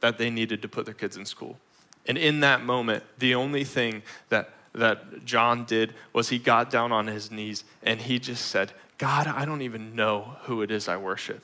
that 0.00 0.18
they 0.18 0.30
needed 0.30 0.62
to 0.62 0.68
put 0.68 0.84
their 0.84 0.94
kids 0.94 1.16
in 1.16 1.26
school. 1.26 1.58
And 2.06 2.16
in 2.16 2.40
that 2.40 2.64
moment, 2.64 3.02
the 3.18 3.34
only 3.34 3.64
thing 3.64 4.02
that 4.28 4.50
that 4.74 5.24
John 5.24 5.64
did 5.64 5.94
was 6.12 6.28
he 6.28 6.38
got 6.38 6.70
down 6.70 6.92
on 6.92 7.06
his 7.06 7.30
knees 7.30 7.64
and 7.82 8.00
he 8.00 8.18
just 8.18 8.46
said, 8.46 8.72
God, 9.02 9.26
I 9.26 9.44
don't 9.44 9.62
even 9.62 9.96
know 9.96 10.36
who 10.42 10.62
it 10.62 10.70
is 10.70 10.86
I 10.86 10.96
worship. 10.96 11.42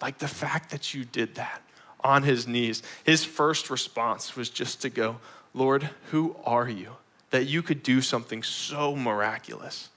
Like 0.00 0.16
the 0.16 0.26
fact 0.26 0.70
that 0.70 0.94
you 0.94 1.04
did 1.04 1.34
that 1.34 1.60
on 2.00 2.22
his 2.22 2.48
knees, 2.48 2.82
his 3.04 3.26
first 3.26 3.68
response 3.68 4.34
was 4.34 4.48
just 4.48 4.80
to 4.80 4.88
go, 4.88 5.18
Lord, 5.52 5.90
who 6.12 6.34
are 6.46 6.66
you? 6.66 6.92
That 7.28 7.44
you 7.44 7.60
could 7.60 7.82
do 7.82 8.00
something 8.00 8.42
so 8.42 8.96
miraculous, 8.96 9.90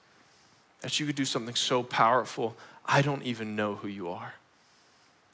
that 0.81 0.99
you 0.99 1.05
could 1.05 1.15
do 1.15 1.23
something 1.23 1.55
so 1.55 1.81
powerful. 1.81 2.57
I 2.85 3.01
don't 3.01 3.23
even 3.23 3.55
know 3.55 3.75
who 3.75 3.87
you 3.87 4.09
are. 4.09 4.33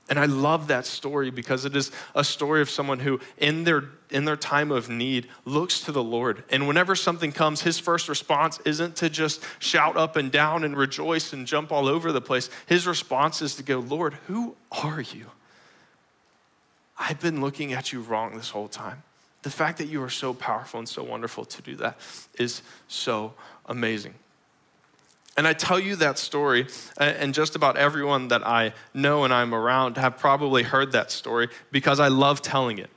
And 0.09 0.17
I 0.17 0.25
love 0.25 0.67
that 0.67 0.85
story 0.85 1.31
because 1.31 1.65
it 1.65 1.75
is 1.75 1.91
a 2.15 2.23
story 2.23 2.61
of 2.61 2.69
someone 2.69 2.99
who, 2.99 3.19
in 3.37 3.65
their, 3.65 3.83
in 4.09 4.23
their 4.23 4.37
time 4.37 4.71
of 4.71 4.89
need, 4.89 5.27
looks 5.43 5.81
to 5.81 5.91
the 5.91 6.03
Lord. 6.03 6.45
And 6.49 6.65
whenever 6.65 6.95
something 6.95 7.33
comes, 7.33 7.61
his 7.61 7.77
first 7.77 8.07
response 8.07 8.59
isn't 8.63 8.95
to 8.97 9.09
just 9.09 9.43
shout 9.59 9.97
up 9.97 10.15
and 10.15 10.31
down 10.31 10.63
and 10.63 10.77
rejoice 10.77 11.33
and 11.33 11.45
jump 11.45 11.73
all 11.73 11.89
over 11.89 12.13
the 12.13 12.21
place. 12.21 12.49
His 12.67 12.87
response 12.87 13.41
is 13.41 13.55
to 13.55 13.63
go, 13.63 13.79
Lord, 13.79 14.13
who 14.27 14.55
are 14.71 15.01
you? 15.01 15.25
I've 16.97 17.19
been 17.19 17.41
looking 17.41 17.73
at 17.73 17.91
you 17.91 18.01
wrong 18.01 18.37
this 18.37 18.49
whole 18.49 18.69
time. 18.69 19.03
The 19.43 19.49
fact 19.49 19.77
that 19.77 19.87
you 19.87 20.01
are 20.03 20.09
so 20.09 20.33
powerful 20.33 20.79
and 20.79 20.89
so 20.89 21.03
wonderful 21.03 21.45
to 21.45 21.61
do 21.61 21.75
that 21.75 21.99
is 22.39 22.61
so 22.87 23.33
amazing. 23.65 24.13
And 25.38 25.48
I 25.48 25.53
tell 25.53 25.79
you 25.79 25.96
that 25.98 26.17
story, 26.17 26.67
and 26.98 27.34
just 27.34 27.56
about 27.56 27.77
everyone 27.77 28.29
that 28.29 28.46
I 28.46 28.74
know 28.94 29.24
and 29.24 29.32
I'm 29.32 29.53
around 29.53 29.98
have 29.98 30.17
probably 30.17 30.63
heard 30.63 30.91
that 30.94 31.12
story 31.12 31.50
because 31.72 32.00
I 32.00 32.08
love 32.08 32.41
telling 32.41 32.79
it. 32.79 32.89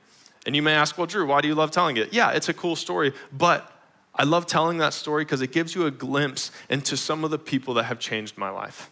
And 0.45 0.55
you 0.55 0.63
may 0.63 0.73
ask, 0.73 0.97
well, 0.97 1.05
Drew, 1.07 1.27
why 1.27 1.41
do 1.41 1.47
you 1.47 1.55
love 1.55 1.69
telling 1.69 1.97
it? 1.97 2.13
Yeah, 2.13 2.31
it's 2.31 2.49
a 2.49 2.53
cool 2.53 2.75
story, 2.75 3.13
but 3.31 3.71
I 4.15 4.23
love 4.23 4.45
telling 4.47 4.79
that 4.79 4.93
story 4.93 5.23
because 5.23 5.41
it 5.41 5.51
gives 5.51 5.75
you 5.75 5.85
a 5.85 5.91
glimpse 5.91 6.51
into 6.69 6.97
some 6.97 7.23
of 7.23 7.31
the 7.31 7.39
people 7.39 7.75
that 7.75 7.83
have 7.83 7.99
changed 7.99 8.37
my 8.37 8.49
life. 8.49 8.90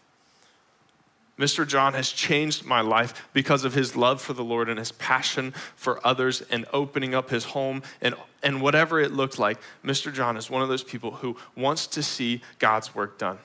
Mr. 1.39 1.65
John 1.65 1.93
has 1.93 2.11
changed 2.11 2.65
my 2.65 2.81
life 2.81 3.29
because 3.31 3.63
of 3.63 3.73
his 3.73 3.95
love 3.95 4.21
for 4.21 4.33
the 4.33 4.43
Lord 4.43 4.67
and 4.67 4.77
his 4.77 4.91
passion 4.91 5.53
for 5.75 6.05
others 6.05 6.41
and 6.51 6.65
opening 6.73 7.15
up 7.15 7.29
his 7.29 7.45
home 7.45 7.81
and, 8.01 8.13
and 8.43 8.61
whatever 8.61 8.99
it 8.99 9.13
looked 9.13 9.39
like. 9.39 9.57
Mr. 9.83 10.13
John 10.13 10.35
is 10.35 10.49
one 10.49 10.61
of 10.61 10.67
those 10.67 10.83
people 10.83 11.11
who 11.11 11.37
wants 11.55 11.87
to 11.87 12.03
see 12.03 12.41
God's 12.59 12.93
work 12.93 13.17
done. 13.17 13.39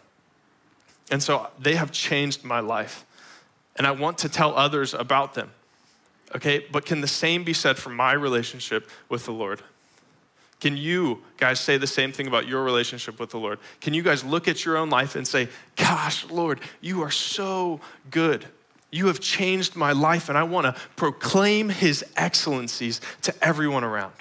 And 1.10 1.22
so 1.22 1.48
they 1.58 1.76
have 1.76 1.92
changed 1.92 2.44
my 2.44 2.58
life. 2.58 3.06
And 3.76 3.86
I 3.86 3.92
want 3.92 4.18
to 4.18 4.28
tell 4.28 4.54
others 4.56 4.92
about 4.92 5.34
them. 5.34 5.52
Okay, 6.34 6.66
but 6.72 6.84
can 6.84 7.00
the 7.00 7.06
same 7.06 7.44
be 7.44 7.52
said 7.52 7.76
for 7.76 7.90
my 7.90 8.12
relationship 8.12 8.88
with 9.08 9.24
the 9.24 9.32
Lord? 9.32 9.62
Can 10.61 10.76
you 10.76 11.23
guys 11.37 11.61
say 11.61 11.76
the 11.76 11.87
same 11.87 12.12
thing 12.12 12.26
about 12.26 12.49
your 12.49 12.62
relationship 12.62 13.20
with 13.20 13.30
the 13.30 13.38
Lord? 13.38 13.58
Can 13.80 13.92
you 13.92 14.02
guys 14.02 14.25
look 14.25 14.49
at 14.49 14.64
your 14.64 14.76
own 14.76 14.90
life 14.90 15.16
and 15.16 15.26
say, 15.26 15.49
Gosh, 15.76 16.28
Lord, 16.30 16.61
you 16.80 17.02
are 17.02 17.11
so 17.11 17.80
good. 18.11 18.46
You 18.90 19.08
have 19.08 19.20
changed 19.20 19.75
my 19.75 19.92
life, 19.92 20.28
and 20.28 20.38
I 20.38 20.44
want 20.44 20.66
to 20.66 20.80
proclaim 20.94 21.68
his 21.68 22.04
excellencies 22.16 23.00
to 23.23 23.34
everyone 23.44 23.82
around. 23.82 24.12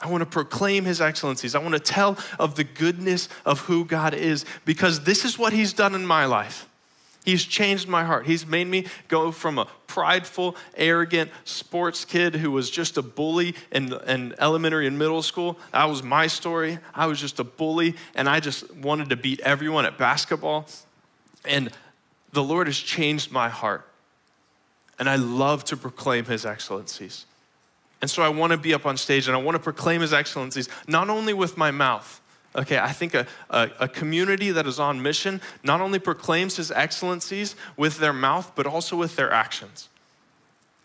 I 0.00 0.08
want 0.08 0.20
to 0.22 0.26
proclaim 0.26 0.84
his 0.84 1.00
excellencies. 1.00 1.54
I 1.54 1.58
want 1.58 1.72
to 1.74 1.80
tell 1.80 2.18
of 2.38 2.56
the 2.56 2.64
goodness 2.64 3.28
of 3.44 3.60
who 3.60 3.84
God 3.84 4.14
is 4.14 4.44
because 4.64 5.04
this 5.04 5.24
is 5.24 5.38
what 5.38 5.52
he's 5.52 5.72
done 5.72 5.94
in 5.94 6.06
my 6.06 6.26
life. 6.26 6.68
He's 7.24 7.42
changed 7.42 7.88
my 7.88 8.04
heart. 8.04 8.26
He's 8.26 8.46
made 8.46 8.66
me 8.66 8.84
go 9.08 9.32
from 9.32 9.58
a 9.58 9.66
prideful, 9.86 10.56
arrogant 10.76 11.30
sports 11.44 12.04
kid 12.04 12.34
who 12.34 12.50
was 12.50 12.68
just 12.68 12.98
a 12.98 13.02
bully 13.02 13.54
in, 13.72 13.94
in 14.06 14.34
elementary 14.38 14.86
and 14.86 14.98
middle 14.98 15.22
school. 15.22 15.58
That 15.72 15.86
was 15.86 16.02
my 16.02 16.26
story. 16.26 16.78
I 16.94 17.06
was 17.06 17.18
just 17.18 17.40
a 17.40 17.44
bully, 17.44 17.94
and 18.14 18.28
I 18.28 18.40
just 18.40 18.70
wanted 18.76 19.08
to 19.08 19.16
beat 19.16 19.40
everyone 19.40 19.86
at 19.86 19.96
basketball. 19.96 20.66
And 21.46 21.70
the 22.32 22.42
Lord 22.42 22.66
has 22.66 22.78
changed 22.78 23.32
my 23.32 23.48
heart. 23.48 23.88
And 24.98 25.08
I 25.08 25.16
love 25.16 25.64
to 25.64 25.78
proclaim 25.78 26.26
his 26.26 26.44
excellencies. 26.44 27.24
And 28.02 28.10
so 28.10 28.22
I 28.22 28.28
want 28.28 28.52
to 28.52 28.58
be 28.58 28.74
up 28.74 28.84
on 28.84 28.98
stage 28.98 29.28
and 29.28 29.36
I 29.36 29.40
want 29.40 29.54
to 29.54 29.62
proclaim 29.62 30.02
his 30.02 30.12
excellencies, 30.12 30.68
not 30.86 31.08
only 31.08 31.32
with 31.32 31.56
my 31.56 31.70
mouth, 31.70 32.20
Okay, 32.56 32.78
I 32.78 32.92
think 32.92 33.14
a, 33.14 33.26
a, 33.50 33.70
a, 33.80 33.88
community 33.88 34.52
that 34.52 34.64
is 34.64 34.78
on 34.78 35.02
mission 35.02 35.40
not 35.64 35.80
only 35.80 35.98
proclaims 35.98 36.56
his 36.56 36.70
excellencies 36.70 37.56
with 37.76 37.98
their 37.98 38.12
mouth, 38.12 38.52
but 38.54 38.64
also 38.64 38.96
with 38.96 39.16
their 39.16 39.32
actions. 39.32 39.88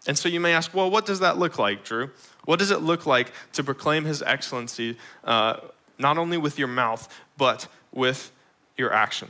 And 0.07 0.17
so 0.17 0.29
you 0.29 0.39
may 0.39 0.53
ask, 0.53 0.73
well, 0.73 0.89
what 0.89 1.05
does 1.05 1.19
that 1.19 1.37
look 1.37 1.59
like, 1.59 1.83
Drew? 1.83 2.09
What 2.45 2.57
does 2.57 2.71
it 2.71 2.81
look 2.81 3.05
like 3.05 3.31
to 3.53 3.63
proclaim 3.63 4.05
his 4.05 4.23
excellency 4.23 4.97
uh, 5.23 5.57
not 5.99 6.17
only 6.17 6.37
with 6.37 6.57
your 6.57 6.67
mouth, 6.67 7.07
but 7.37 7.67
with 7.93 8.31
your 8.75 8.91
action? 8.91 9.29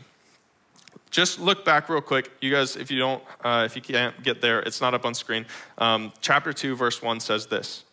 Just 1.11 1.39
look 1.39 1.65
back 1.65 1.89
real 1.89 2.01
quick. 2.01 2.31
You 2.39 2.51
guys, 2.51 2.77
if 2.77 2.89
you 2.89 2.99
don't, 2.99 3.23
uh, 3.43 3.63
if 3.65 3.75
you 3.75 3.81
can't 3.81 4.23
get 4.23 4.41
there, 4.41 4.59
it's 4.61 4.79
not 4.79 4.93
up 4.93 5.05
on 5.05 5.13
screen. 5.13 5.45
Um, 5.77 6.13
chapter 6.21 6.53
2, 6.53 6.75
verse 6.77 7.01
1 7.01 7.19
says 7.19 7.47
this 7.47 7.83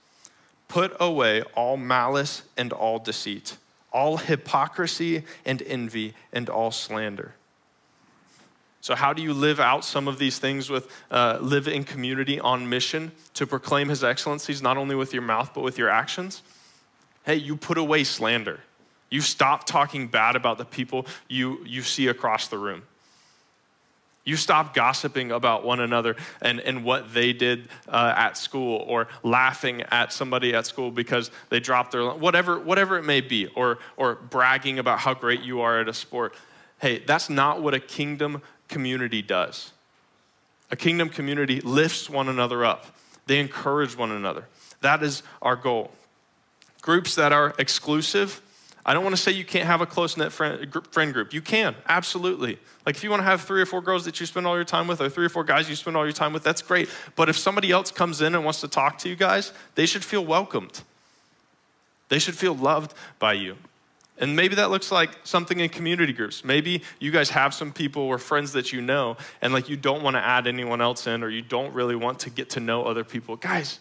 Put 0.68 0.94
away 1.00 1.42
all 1.56 1.76
malice 1.76 2.42
and 2.56 2.72
all 2.72 3.00
deceit 3.00 3.56
all 3.96 4.18
hypocrisy 4.18 5.24
and 5.46 5.62
envy 5.62 6.12
and 6.30 6.50
all 6.50 6.70
slander. 6.70 7.34
So, 8.82 8.94
how 8.94 9.14
do 9.14 9.22
you 9.22 9.32
live 9.32 9.58
out 9.58 9.86
some 9.86 10.06
of 10.06 10.18
these 10.18 10.38
things 10.38 10.68
with 10.68 10.86
uh, 11.10 11.38
live 11.40 11.66
in 11.66 11.82
community 11.82 12.38
on 12.38 12.68
mission 12.68 13.10
to 13.34 13.46
proclaim 13.46 13.88
his 13.88 14.04
excellencies, 14.04 14.60
not 14.60 14.76
only 14.76 14.94
with 14.94 15.14
your 15.14 15.22
mouth, 15.22 15.52
but 15.54 15.64
with 15.64 15.78
your 15.78 15.88
actions? 15.88 16.42
Hey, 17.24 17.36
you 17.36 17.56
put 17.56 17.78
away 17.78 18.04
slander. 18.04 18.60
You 19.08 19.22
stop 19.22 19.64
talking 19.64 20.08
bad 20.08 20.36
about 20.36 20.58
the 20.58 20.66
people 20.66 21.06
you, 21.26 21.64
you 21.64 21.80
see 21.80 22.08
across 22.08 22.48
the 22.48 22.58
room. 22.58 22.82
You 24.26 24.36
stop 24.36 24.74
gossiping 24.74 25.30
about 25.30 25.64
one 25.64 25.78
another 25.78 26.16
and, 26.42 26.58
and 26.58 26.84
what 26.84 27.14
they 27.14 27.32
did 27.32 27.68
uh, 27.88 28.12
at 28.16 28.36
school 28.36 28.84
or 28.88 29.06
laughing 29.22 29.82
at 29.82 30.12
somebody 30.12 30.52
at 30.52 30.66
school 30.66 30.90
because 30.90 31.30
they 31.48 31.60
dropped 31.60 31.92
their, 31.92 32.10
whatever, 32.10 32.58
whatever 32.58 32.98
it 32.98 33.04
may 33.04 33.20
be, 33.20 33.46
or, 33.54 33.78
or 33.96 34.16
bragging 34.16 34.80
about 34.80 34.98
how 34.98 35.14
great 35.14 35.42
you 35.42 35.60
are 35.60 35.78
at 35.78 35.88
a 35.88 35.94
sport. 35.94 36.34
Hey, 36.80 36.98
that's 36.98 37.30
not 37.30 37.62
what 37.62 37.72
a 37.72 37.78
kingdom 37.78 38.42
community 38.68 39.22
does. 39.22 39.70
A 40.72 40.76
kingdom 40.76 41.08
community 41.08 41.60
lifts 41.60 42.10
one 42.10 42.28
another 42.28 42.64
up, 42.64 42.96
they 43.26 43.38
encourage 43.38 43.96
one 43.96 44.10
another. 44.10 44.46
That 44.80 45.04
is 45.04 45.22
our 45.40 45.54
goal. 45.54 45.92
Groups 46.82 47.14
that 47.14 47.32
are 47.32 47.54
exclusive, 47.58 48.40
I 48.88 48.94
don't 48.94 49.02
want 49.02 49.16
to 49.16 49.20
say 49.20 49.32
you 49.32 49.44
can't 49.44 49.66
have 49.66 49.80
a 49.80 49.86
close 49.86 50.16
knit 50.16 50.30
friend, 50.30 50.72
friend 50.92 51.12
group. 51.12 51.34
You 51.34 51.42
can, 51.42 51.74
absolutely. 51.88 52.56
Like 52.86 52.94
if 52.94 53.02
you 53.02 53.10
want 53.10 53.20
to 53.20 53.24
have 53.24 53.40
three 53.40 53.60
or 53.60 53.66
four 53.66 53.82
girls 53.82 54.04
that 54.04 54.20
you 54.20 54.26
spend 54.26 54.46
all 54.46 54.54
your 54.54 54.64
time 54.64 54.86
with, 54.86 55.00
or 55.00 55.08
three 55.08 55.26
or 55.26 55.28
four 55.28 55.42
guys 55.42 55.68
you 55.68 55.74
spend 55.74 55.96
all 55.96 56.04
your 56.04 56.12
time 56.12 56.32
with, 56.32 56.44
that's 56.44 56.62
great. 56.62 56.88
But 57.16 57.28
if 57.28 57.36
somebody 57.36 57.72
else 57.72 57.90
comes 57.90 58.20
in 58.22 58.36
and 58.36 58.44
wants 58.44 58.60
to 58.60 58.68
talk 58.68 58.98
to 58.98 59.08
you 59.08 59.16
guys, 59.16 59.52
they 59.74 59.86
should 59.86 60.04
feel 60.04 60.24
welcomed. 60.24 60.82
They 62.10 62.20
should 62.20 62.36
feel 62.36 62.54
loved 62.54 62.94
by 63.18 63.32
you. 63.32 63.56
And 64.18 64.36
maybe 64.36 64.54
that 64.54 64.70
looks 64.70 64.92
like 64.92 65.10
something 65.24 65.58
in 65.58 65.68
community 65.68 66.12
groups. 66.12 66.44
Maybe 66.44 66.82
you 67.00 67.10
guys 67.10 67.28
have 67.30 67.52
some 67.54 67.72
people 67.72 68.02
or 68.02 68.18
friends 68.18 68.52
that 68.52 68.72
you 68.72 68.80
know, 68.80 69.16
and 69.42 69.52
like 69.52 69.68
you 69.68 69.76
don't 69.76 70.04
want 70.04 70.14
to 70.14 70.24
add 70.24 70.46
anyone 70.46 70.80
else 70.80 71.08
in, 71.08 71.24
or 71.24 71.28
you 71.28 71.42
don't 71.42 71.74
really 71.74 71.96
want 71.96 72.20
to 72.20 72.30
get 72.30 72.50
to 72.50 72.60
know 72.60 72.84
other 72.84 73.02
people. 73.02 73.34
Guys, 73.34 73.80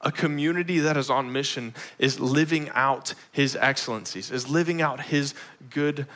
a 0.00 0.12
community 0.12 0.78
that 0.80 0.96
is 0.96 1.10
on 1.10 1.32
mission 1.32 1.74
is 1.98 2.20
living 2.20 2.70
out 2.70 3.14
his 3.32 3.56
excellencies, 3.56 4.30
is 4.30 4.48
living 4.48 4.80
out 4.80 5.00
his 5.00 5.34
good 5.70 6.06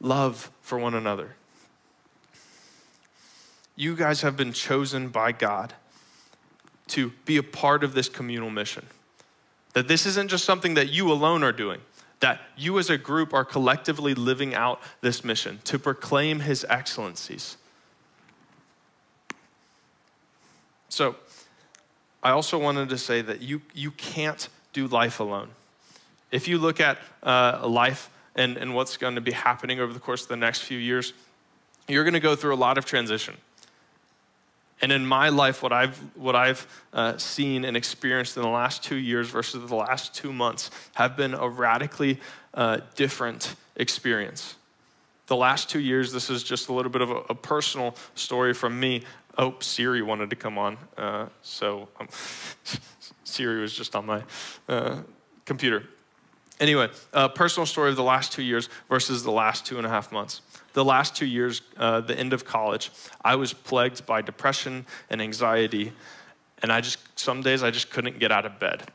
love 0.00 0.50
for 0.60 0.78
one 0.78 0.94
another. 0.94 1.34
You 3.74 3.96
guys 3.96 4.20
have 4.22 4.36
been 4.36 4.52
chosen 4.52 5.08
by 5.08 5.32
God 5.32 5.74
to 6.88 7.12
be 7.24 7.36
a 7.36 7.42
part 7.42 7.82
of 7.82 7.94
this 7.94 8.08
communal 8.08 8.50
mission. 8.50 8.86
That 9.72 9.88
this 9.88 10.04
isn't 10.06 10.28
just 10.28 10.44
something 10.44 10.74
that 10.74 10.90
you 10.90 11.10
alone 11.10 11.42
are 11.42 11.52
doing, 11.52 11.80
that 12.20 12.40
you 12.56 12.78
as 12.78 12.90
a 12.90 12.98
group 12.98 13.32
are 13.32 13.44
collectively 13.44 14.14
living 14.14 14.54
out 14.54 14.80
this 15.00 15.24
mission 15.24 15.60
to 15.64 15.78
proclaim 15.78 16.40
his 16.40 16.66
excellencies. 16.68 17.56
So, 20.90 21.16
I 22.22 22.30
also 22.30 22.58
wanted 22.58 22.88
to 22.90 22.98
say 22.98 23.20
that 23.22 23.42
you, 23.42 23.62
you 23.74 23.90
can't 23.92 24.48
do 24.72 24.86
life 24.86 25.20
alone. 25.20 25.48
If 26.30 26.48
you 26.48 26.58
look 26.58 26.80
at 26.80 26.98
uh, 27.22 27.66
life 27.66 28.10
and, 28.34 28.56
and 28.56 28.74
what's 28.74 28.96
going 28.96 29.16
to 29.16 29.20
be 29.20 29.32
happening 29.32 29.80
over 29.80 29.92
the 29.92 30.00
course 30.00 30.22
of 30.22 30.28
the 30.28 30.36
next 30.36 30.60
few 30.60 30.78
years, 30.78 31.12
you're 31.88 32.04
going 32.04 32.14
to 32.14 32.20
go 32.20 32.36
through 32.36 32.54
a 32.54 32.56
lot 32.56 32.78
of 32.78 32.84
transition. 32.84 33.36
And 34.80 34.90
in 34.90 35.06
my 35.06 35.28
life, 35.28 35.62
what 35.62 35.72
I've, 35.72 35.96
what 36.16 36.34
I've 36.34 36.66
uh, 36.92 37.16
seen 37.16 37.64
and 37.64 37.76
experienced 37.76 38.36
in 38.36 38.42
the 38.42 38.48
last 38.48 38.82
two 38.82 38.96
years 38.96 39.28
versus 39.28 39.68
the 39.68 39.76
last 39.76 40.14
two 40.14 40.32
months 40.32 40.70
have 40.94 41.16
been 41.16 41.34
a 41.34 41.48
radically 41.48 42.18
uh, 42.54 42.80
different 42.96 43.54
experience. 43.76 44.56
The 45.28 45.36
last 45.36 45.70
two 45.70 45.78
years, 45.78 46.12
this 46.12 46.30
is 46.30 46.42
just 46.42 46.68
a 46.68 46.72
little 46.72 46.90
bit 46.90 47.00
of 47.00 47.10
a, 47.10 47.16
a 47.30 47.34
personal 47.34 47.94
story 48.16 48.52
from 48.52 48.78
me. 48.78 49.04
Oh, 49.38 49.54
Siri 49.60 50.02
wanted 50.02 50.30
to 50.30 50.36
come 50.36 50.58
on. 50.58 50.76
Uh, 50.96 51.26
so 51.42 51.88
um, 51.98 52.08
Siri 53.24 53.60
was 53.60 53.74
just 53.74 53.96
on 53.96 54.06
my 54.06 54.22
uh, 54.68 55.00
computer. 55.44 55.84
Anyway, 56.60 56.88
uh, 57.12 57.28
personal 57.28 57.66
story 57.66 57.90
of 57.90 57.96
the 57.96 58.02
last 58.02 58.32
two 58.32 58.42
years 58.42 58.68
versus 58.88 59.24
the 59.24 59.32
last 59.32 59.66
two 59.66 59.78
and 59.78 59.86
a 59.86 59.90
half 59.90 60.12
months. 60.12 60.42
The 60.74 60.84
last 60.84 61.16
two 61.16 61.26
years, 61.26 61.62
uh, 61.76 62.00
the 62.00 62.16
end 62.16 62.32
of 62.32 62.44
college, 62.44 62.90
I 63.24 63.36
was 63.36 63.52
plagued 63.52 64.06
by 64.06 64.22
depression 64.22 64.86
and 65.10 65.20
anxiety, 65.20 65.92
and 66.62 66.72
I 66.72 66.80
just, 66.80 66.98
some 67.18 67.42
days 67.42 67.62
I 67.62 67.70
just 67.70 67.90
couldn't 67.90 68.18
get 68.18 68.30
out 68.30 68.46
of 68.46 68.58
bed 68.58 68.90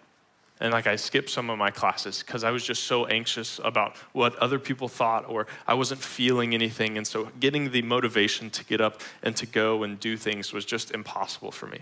and 0.59 0.73
like 0.73 0.87
I 0.87 0.95
skipped 0.95 1.29
some 1.29 1.49
of 1.49 1.57
my 1.57 1.69
classes 1.69 2.23
because 2.23 2.43
I 2.43 2.51
was 2.51 2.63
just 2.63 2.85
so 2.85 3.05
anxious 3.05 3.59
about 3.63 3.95
what 4.13 4.35
other 4.37 4.57
people 4.57 4.87
thought 4.87 5.29
or 5.29 5.45
I 5.67 5.75
wasn't 5.75 6.01
feeling 6.01 6.53
anything. 6.53 6.97
And 6.97 7.05
so 7.05 7.29
getting 7.39 7.71
the 7.71 7.83
motivation 7.83 8.49
to 8.51 8.65
get 8.65 8.81
up 8.81 9.01
and 9.21 9.35
to 9.35 9.45
go 9.45 9.83
and 9.83 9.99
do 9.99 10.17
things 10.17 10.53
was 10.53 10.65
just 10.65 10.91
impossible 10.91 11.51
for 11.51 11.67
me. 11.67 11.81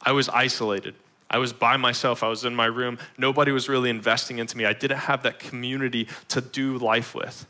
I 0.00 0.12
was 0.12 0.28
isolated. 0.28 0.94
I 1.28 1.38
was 1.38 1.52
by 1.52 1.76
myself. 1.76 2.22
I 2.22 2.28
was 2.28 2.44
in 2.44 2.54
my 2.54 2.66
room. 2.66 2.98
Nobody 3.18 3.50
was 3.50 3.68
really 3.68 3.90
investing 3.90 4.38
into 4.38 4.56
me. 4.56 4.64
I 4.64 4.74
didn't 4.74 4.98
have 4.98 5.24
that 5.24 5.40
community 5.40 6.06
to 6.28 6.40
do 6.40 6.78
life 6.78 7.14
with. 7.14 7.46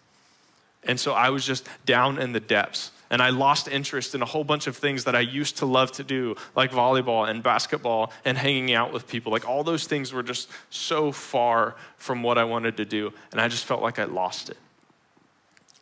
And 0.84 0.98
so 0.98 1.12
I 1.12 1.30
was 1.30 1.44
just 1.44 1.68
down 1.84 2.18
in 2.18 2.32
the 2.32 2.40
depths 2.40 2.90
and 3.14 3.22
I 3.22 3.30
lost 3.30 3.68
interest 3.68 4.16
in 4.16 4.22
a 4.22 4.24
whole 4.24 4.42
bunch 4.42 4.66
of 4.66 4.76
things 4.76 5.04
that 5.04 5.14
I 5.14 5.20
used 5.20 5.58
to 5.58 5.66
love 5.66 5.92
to 5.92 6.02
do, 6.02 6.34
like 6.56 6.72
volleyball 6.72 7.30
and 7.30 7.44
basketball 7.44 8.12
and 8.24 8.36
hanging 8.36 8.74
out 8.74 8.92
with 8.92 9.06
people. 9.06 9.30
Like 9.30 9.48
all 9.48 9.62
those 9.62 9.86
things 9.86 10.12
were 10.12 10.24
just 10.24 10.48
so 10.68 11.12
far 11.12 11.76
from 11.96 12.24
what 12.24 12.38
I 12.38 12.42
wanted 12.42 12.76
to 12.78 12.84
do, 12.84 13.12
and 13.30 13.40
I 13.40 13.46
just 13.46 13.66
felt 13.66 13.82
like 13.82 14.00
I 14.00 14.04
lost 14.04 14.50
it. 14.50 14.56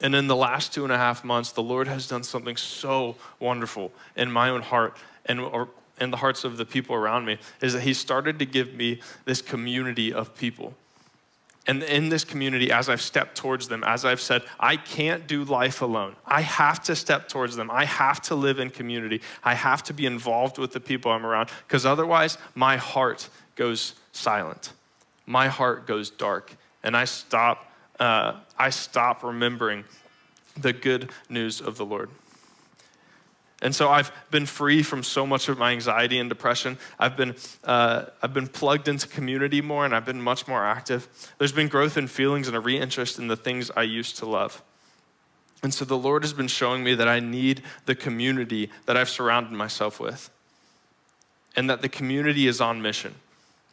And 0.03 0.15
in 0.15 0.27
the 0.27 0.37
last 0.37 0.75
two 0.75 0.85
and 0.85 0.93
a 0.93 0.99
half 0.99 1.25
months, 1.25 1.53
the 1.53 1.63
Lord 1.63 1.89
has 1.89 2.07
done 2.07 2.23
something 2.23 2.59
so 2.59 3.17
wonderful 3.41 3.93
in 4.15 4.31
my 4.31 4.51
own 4.51 4.61
heart 4.61 4.99
and 5.25 5.41
or 5.41 5.71
in 5.99 6.11
the 6.11 6.19
hearts 6.19 6.45
of 6.45 6.59
the 6.59 6.67
people 6.67 6.95
around 6.95 7.25
me 7.25 7.39
is 7.63 7.73
that 7.73 7.81
He 7.81 7.95
started 7.95 8.39
to 8.41 8.45
give 8.45 8.75
me 8.75 9.01
this 9.25 9.41
community 9.41 10.13
of 10.13 10.37
people 10.37 10.75
and 11.67 11.83
in 11.85 12.09
this 12.09 12.25
community, 12.25 12.73
as 12.73 12.89
I've 12.89 13.01
stepped 13.01 13.37
towards 13.37 13.69
them, 13.69 13.85
as 13.85 14.05
I've 14.05 14.21
said, 14.21 14.43
I 14.59 14.77
can't 14.77 15.29
do 15.29 15.45
life 15.45 15.81
alone. 15.81 16.17
I 16.27 16.41
have 16.41 16.83
to 16.85 16.97
step 16.97 17.29
towards 17.29 17.55
them. 17.55 17.71
I 17.71 17.85
have 17.85 18.21
to 18.23 18.35
live 18.35 18.59
in 18.59 18.71
community. 18.71 19.21
I 19.45 19.55
have 19.55 19.83
to 19.85 19.95
be 19.95 20.05
involved 20.07 20.59
with 20.59 20.73
the 20.73 20.81
people 20.81 21.13
I'm 21.13 21.25
around, 21.25 21.51
because 21.67 21.87
otherwise, 21.87 22.37
my 22.57 22.77
heart 22.77 23.29
goes 23.55 23.95
silent. 24.13 24.73
My 25.25 25.47
heart 25.47 25.87
goes 25.87 26.11
dark, 26.11 26.57
and 26.83 26.97
I 26.97 27.05
stop. 27.05 27.71
Uh, 28.01 28.41
I 28.59 28.71
stop 28.71 29.23
remembering 29.23 29.85
the 30.57 30.73
good 30.73 31.11
news 31.29 31.61
of 31.61 31.77
the 31.77 31.87
Lord. 31.87 32.11
And 33.63 33.75
so 33.75 33.89
I've 33.89 34.11
been 34.31 34.45
free 34.45 34.83
from 34.83 35.05
so 35.05 35.25
much 35.25 35.49
of 35.49 35.57
my 35.57 35.71
anxiety 35.71 36.19
and 36.19 36.29
depression. 36.29 36.77
I've 36.99 37.17
been, 37.17 37.37
uh, 37.63 38.07
I've 38.21 38.35
been 38.35 38.49
plugged 38.49 38.89
into 38.89 39.07
community 39.07 39.63
more 39.63 39.85
and 39.85 39.95
I've 39.95 40.05
been 40.05 40.21
much 40.21 40.49
more 40.49 40.65
active. 40.65 41.09
There's 41.39 41.53
been 41.53 41.69
growth 41.69 41.97
in 41.97 42.09
feelings 42.09 42.49
and 42.49 42.57
a 42.57 42.61
reinterest 42.61 43.21
in 43.21 43.29
the 43.29 43.37
things 43.37 43.71
I 43.77 43.83
used 43.85 44.19
to 44.19 44.27
love. 44.27 44.61
And 45.63 45.73
so 45.73 45.85
the 45.85 45.97
Lord 45.97 46.25
has 46.25 46.33
been 46.33 46.49
showing 46.49 46.83
me 46.83 46.95
that 46.97 47.07
I 47.07 47.21
need 47.21 47.63
the 47.87 47.95
community 47.95 48.69
that 48.87 48.97
I've 48.97 49.09
surrounded 49.09 49.53
myself 49.53 50.01
with, 50.01 50.29
and 51.55 51.71
that 51.71 51.83
the 51.83 51.89
community 51.89 52.49
is 52.49 52.61
on 52.61 52.83
mission. 52.83 53.15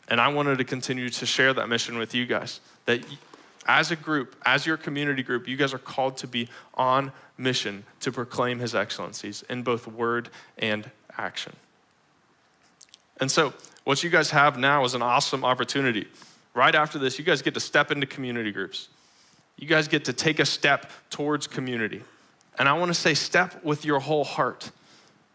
And 0.07 0.21
I 0.21 0.27
wanted 0.27 0.59
to 0.59 0.63
continue 0.63 1.09
to 1.09 1.25
share 1.25 1.51
that 1.53 1.67
mission 1.67 1.97
with 1.97 2.13
you 2.13 2.27
guys. 2.27 2.59
That 2.85 3.03
as 3.67 3.91
a 3.91 3.95
group, 3.95 4.35
as 4.45 4.65
your 4.65 4.77
community 4.77 5.23
group, 5.23 5.47
you 5.47 5.57
guys 5.57 5.73
are 5.73 5.79
called 5.79 6.17
to 6.17 6.27
be 6.27 6.49
on 6.73 7.11
mission 7.37 7.83
to 7.99 8.11
proclaim 8.11 8.59
his 8.59 8.73
excellencies 8.73 9.43
in 9.49 9.63
both 9.63 9.87
word 9.87 10.29
and 10.57 10.89
action. 11.17 11.55
And 13.19 13.29
so, 13.29 13.53
what 13.83 14.03
you 14.03 14.09
guys 14.09 14.31
have 14.31 14.57
now 14.57 14.83
is 14.85 14.93
an 14.93 15.01
awesome 15.01 15.43
opportunity. 15.43 16.07
Right 16.53 16.75
after 16.75 16.99
this, 16.99 17.17
you 17.17 17.25
guys 17.25 17.41
get 17.41 17.53
to 17.53 17.59
step 17.59 17.91
into 17.91 18.05
community 18.05 18.51
groups. 18.51 18.89
You 19.57 19.67
guys 19.67 19.87
get 19.87 20.05
to 20.05 20.13
take 20.13 20.39
a 20.39 20.45
step 20.45 20.89
towards 21.09 21.47
community. 21.47 22.03
And 22.57 22.67
I 22.67 22.73
want 22.73 22.89
to 22.89 22.93
say, 22.93 23.13
step 23.13 23.63
with 23.63 23.85
your 23.85 23.99
whole 23.99 24.23
heart. 24.23 24.71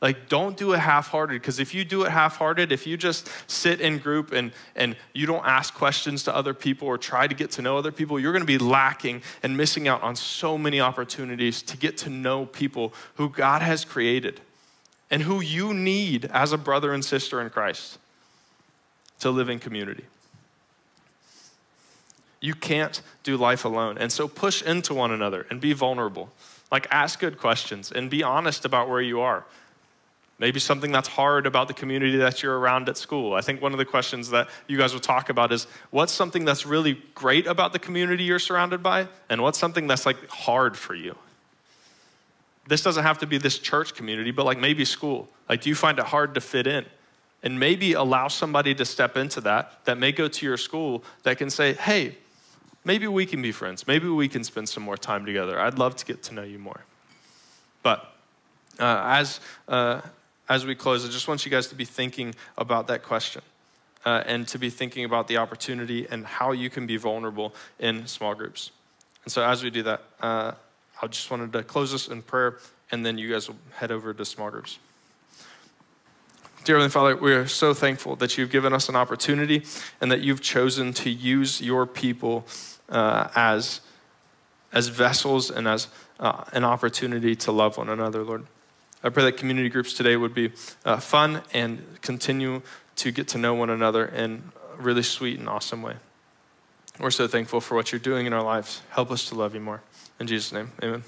Like, 0.04 0.28
don't 0.28 0.54
do 0.54 0.74
it 0.74 0.80
half 0.80 1.08
hearted, 1.08 1.40
because 1.40 1.58
if 1.58 1.72
you 1.72 1.82
do 1.82 2.04
it 2.04 2.10
half 2.10 2.36
hearted, 2.36 2.72
if 2.72 2.86
you 2.86 2.98
just 2.98 3.26
sit 3.50 3.80
in 3.80 3.96
group 3.96 4.32
and, 4.32 4.52
and 4.76 4.96
you 5.14 5.24
don't 5.26 5.46
ask 5.46 5.72
questions 5.72 6.24
to 6.24 6.36
other 6.36 6.52
people 6.52 6.86
or 6.86 6.98
try 6.98 7.26
to 7.26 7.34
get 7.34 7.52
to 7.52 7.62
know 7.62 7.78
other 7.78 7.90
people, 7.90 8.20
you're 8.20 8.32
going 8.32 8.42
to 8.42 8.46
be 8.46 8.58
lacking 8.58 9.22
and 9.42 9.56
missing 9.56 9.88
out 9.88 10.02
on 10.02 10.14
so 10.14 10.58
many 10.58 10.78
opportunities 10.78 11.62
to 11.62 11.78
get 11.78 11.96
to 11.96 12.10
know 12.10 12.44
people 12.44 12.92
who 13.14 13.30
God 13.30 13.62
has 13.62 13.86
created 13.86 14.42
and 15.10 15.22
who 15.22 15.40
you 15.40 15.72
need 15.72 16.26
as 16.26 16.52
a 16.52 16.58
brother 16.58 16.92
and 16.92 17.02
sister 17.02 17.40
in 17.40 17.48
Christ 17.48 17.96
to 19.20 19.30
live 19.30 19.48
in 19.48 19.58
community. 19.58 20.04
You 22.42 22.52
can't 22.52 23.00
do 23.22 23.38
life 23.38 23.64
alone. 23.64 23.96
And 23.96 24.12
so 24.12 24.28
push 24.28 24.60
into 24.60 24.92
one 24.92 25.12
another 25.12 25.46
and 25.48 25.62
be 25.62 25.72
vulnerable. 25.72 26.30
Like, 26.70 26.86
ask 26.90 27.18
good 27.20 27.38
questions 27.38 27.90
and 27.90 28.10
be 28.10 28.22
honest 28.22 28.66
about 28.66 28.90
where 28.90 29.00
you 29.00 29.22
are. 29.22 29.46
Maybe 30.38 30.58
something 30.58 30.90
that's 30.90 31.08
hard 31.08 31.46
about 31.46 31.68
the 31.68 31.74
community 31.74 32.16
that 32.16 32.42
you're 32.42 32.58
around 32.58 32.88
at 32.88 32.96
school. 32.96 33.34
I 33.34 33.40
think 33.40 33.62
one 33.62 33.72
of 33.72 33.78
the 33.78 33.84
questions 33.84 34.30
that 34.30 34.48
you 34.66 34.76
guys 34.76 34.92
will 34.92 35.00
talk 35.00 35.28
about 35.28 35.52
is 35.52 35.68
what's 35.90 36.12
something 36.12 36.44
that's 36.44 36.66
really 36.66 37.00
great 37.14 37.46
about 37.46 37.72
the 37.72 37.78
community 37.78 38.24
you're 38.24 38.40
surrounded 38.40 38.82
by, 38.82 39.06
and 39.30 39.42
what's 39.42 39.58
something 39.58 39.86
that's 39.86 40.04
like 40.04 40.28
hard 40.28 40.76
for 40.76 40.94
you? 40.94 41.16
This 42.66 42.82
doesn't 42.82 43.04
have 43.04 43.18
to 43.18 43.26
be 43.26 43.38
this 43.38 43.58
church 43.58 43.94
community, 43.94 44.32
but 44.32 44.44
like 44.44 44.58
maybe 44.58 44.84
school. 44.84 45.28
Like, 45.48 45.60
do 45.60 45.68
you 45.68 45.74
find 45.74 45.98
it 45.98 46.06
hard 46.06 46.34
to 46.34 46.40
fit 46.40 46.66
in? 46.66 46.84
And 47.42 47.60
maybe 47.60 47.92
allow 47.92 48.28
somebody 48.28 48.74
to 48.74 48.84
step 48.86 49.16
into 49.16 49.40
that, 49.42 49.84
that 49.84 49.98
may 49.98 50.12
go 50.12 50.28
to 50.28 50.46
your 50.46 50.56
school, 50.56 51.04
that 51.24 51.36
can 51.36 51.50
say, 51.50 51.74
hey, 51.74 52.16
maybe 52.84 53.06
we 53.06 53.26
can 53.26 53.42
be 53.42 53.52
friends. 53.52 53.86
Maybe 53.86 54.08
we 54.08 54.28
can 54.28 54.42
spend 54.44 54.68
some 54.68 54.82
more 54.82 54.96
time 54.96 55.26
together. 55.26 55.60
I'd 55.60 55.78
love 55.78 55.94
to 55.96 56.06
get 56.06 56.22
to 56.24 56.34
know 56.34 56.42
you 56.42 56.58
more. 56.58 56.84
But 57.82 58.10
uh, 58.80 59.02
as, 59.06 59.40
uh, 59.68 60.00
as 60.48 60.66
we 60.66 60.74
close, 60.74 61.04
I 61.04 61.08
just 61.08 61.28
want 61.28 61.44
you 61.44 61.50
guys 61.50 61.68
to 61.68 61.74
be 61.74 61.84
thinking 61.84 62.34
about 62.58 62.86
that 62.88 63.02
question. 63.02 63.42
Uh, 64.04 64.22
and 64.26 64.46
to 64.46 64.58
be 64.58 64.68
thinking 64.68 65.06
about 65.06 65.28
the 65.28 65.38
opportunity 65.38 66.06
and 66.10 66.26
how 66.26 66.52
you 66.52 66.68
can 66.68 66.86
be 66.86 66.98
vulnerable 66.98 67.54
in 67.78 68.06
small 68.06 68.34
groups. 68.34 68.70
And 69.24 69.32
so, 69.32 69.42
as 69.42 69.64
we 69.64 69.70
do 69.70 69.82
that, 69.84 70.02
uh, 70.20 70.52
I 71.00 71.06
just 71.06 71.30
wanted 71.30 71.54
to 71.54 71.62
close 71.62 71.92
this 71.92 72.08
in 72.08 72.20
prayer, 72.20 72.58
and 72.92 73.04
then 73.04 73.16
you 73.16 73.32
guys 73.32 73.48
will 73.48 73.56
head 73.72 73.90
over 73.90 74.12
to 74.12 74.24
small 74.26 74.50
groups. 74.50 74.78
Dear 76.64 76.76
Heavenly 76.76 76.90
Father, 76.90 77.16
we 77.16 77.34
are 77.34 77.46
so 77.46 77.74
thankful 77.74 78.16
that 78.16 78.38
you've 78.38 78.50
given 78.50 78.72
us 78.72 78.88
an 78.88 78.96
opportunity 78.96 79.64
and 80.00 80.10
that 80.10 80.20
you've 80.20 80.40
chosen 80.40 80.92
to 80.94 81.10
use 81.10 81.60
your 81.60 81.84
people 81.84 82.46
uh, 82.88 83.28
as, 83.34 83.80
as 84.72 84.88
vessels 84.88 85.50
and 85.50 85.68
as 85.68 85.88
uh, 86.20 86.44
an 86.52 86.64
opportunity 86.64 87.36
to 87.36 87.52
love 87.52 87.76
one 87.76 87.90
another, 87.90 88.22
Lord. 88.22 88.46
I 89.04 89.10
pray 89.10 89.24
that 89.24 89.36
community 89.36 89.68
groups 89.68 89.92
today 89.92 90.16
would 90.16 90.34
be 90.34 90.50
uh, 90.86 90.96
fun 90.96 91.42
and 91.52 91.84
continue 92.00 92.62
to 92.96 93.12
get 93.12 93.28
to 93.28 93.38
know 93.38 93.54
one 93.54 93.68
another 93.68 94.06
in 94.06 94.50
a 94.78 94.82
really 94.82 95.02
sweet 95.02 95.38
and 95.38 95.46
awesome 95.46 95.82
way. 95.82 95.96
We're 96.98 97.10
so 97.10 97.28
thankful 97.28 97.60
for 97.60 97.74
what 97.74 97.92
you're 97.92 97.98
doing 97.98 98.24
in 98.24 98.32
our 98.32 98.42
lives. 98.42 98.80
Help 98.90 99.10
us 99.10 99.28
to 99.28 99.34
love 99.34 99.54
you 99.54 99.60
more. 99.60 99.82
In 100.18 100.26
Jesus' 100.26 100.52
name, 100.52 100.72
amen. 100.82 101.04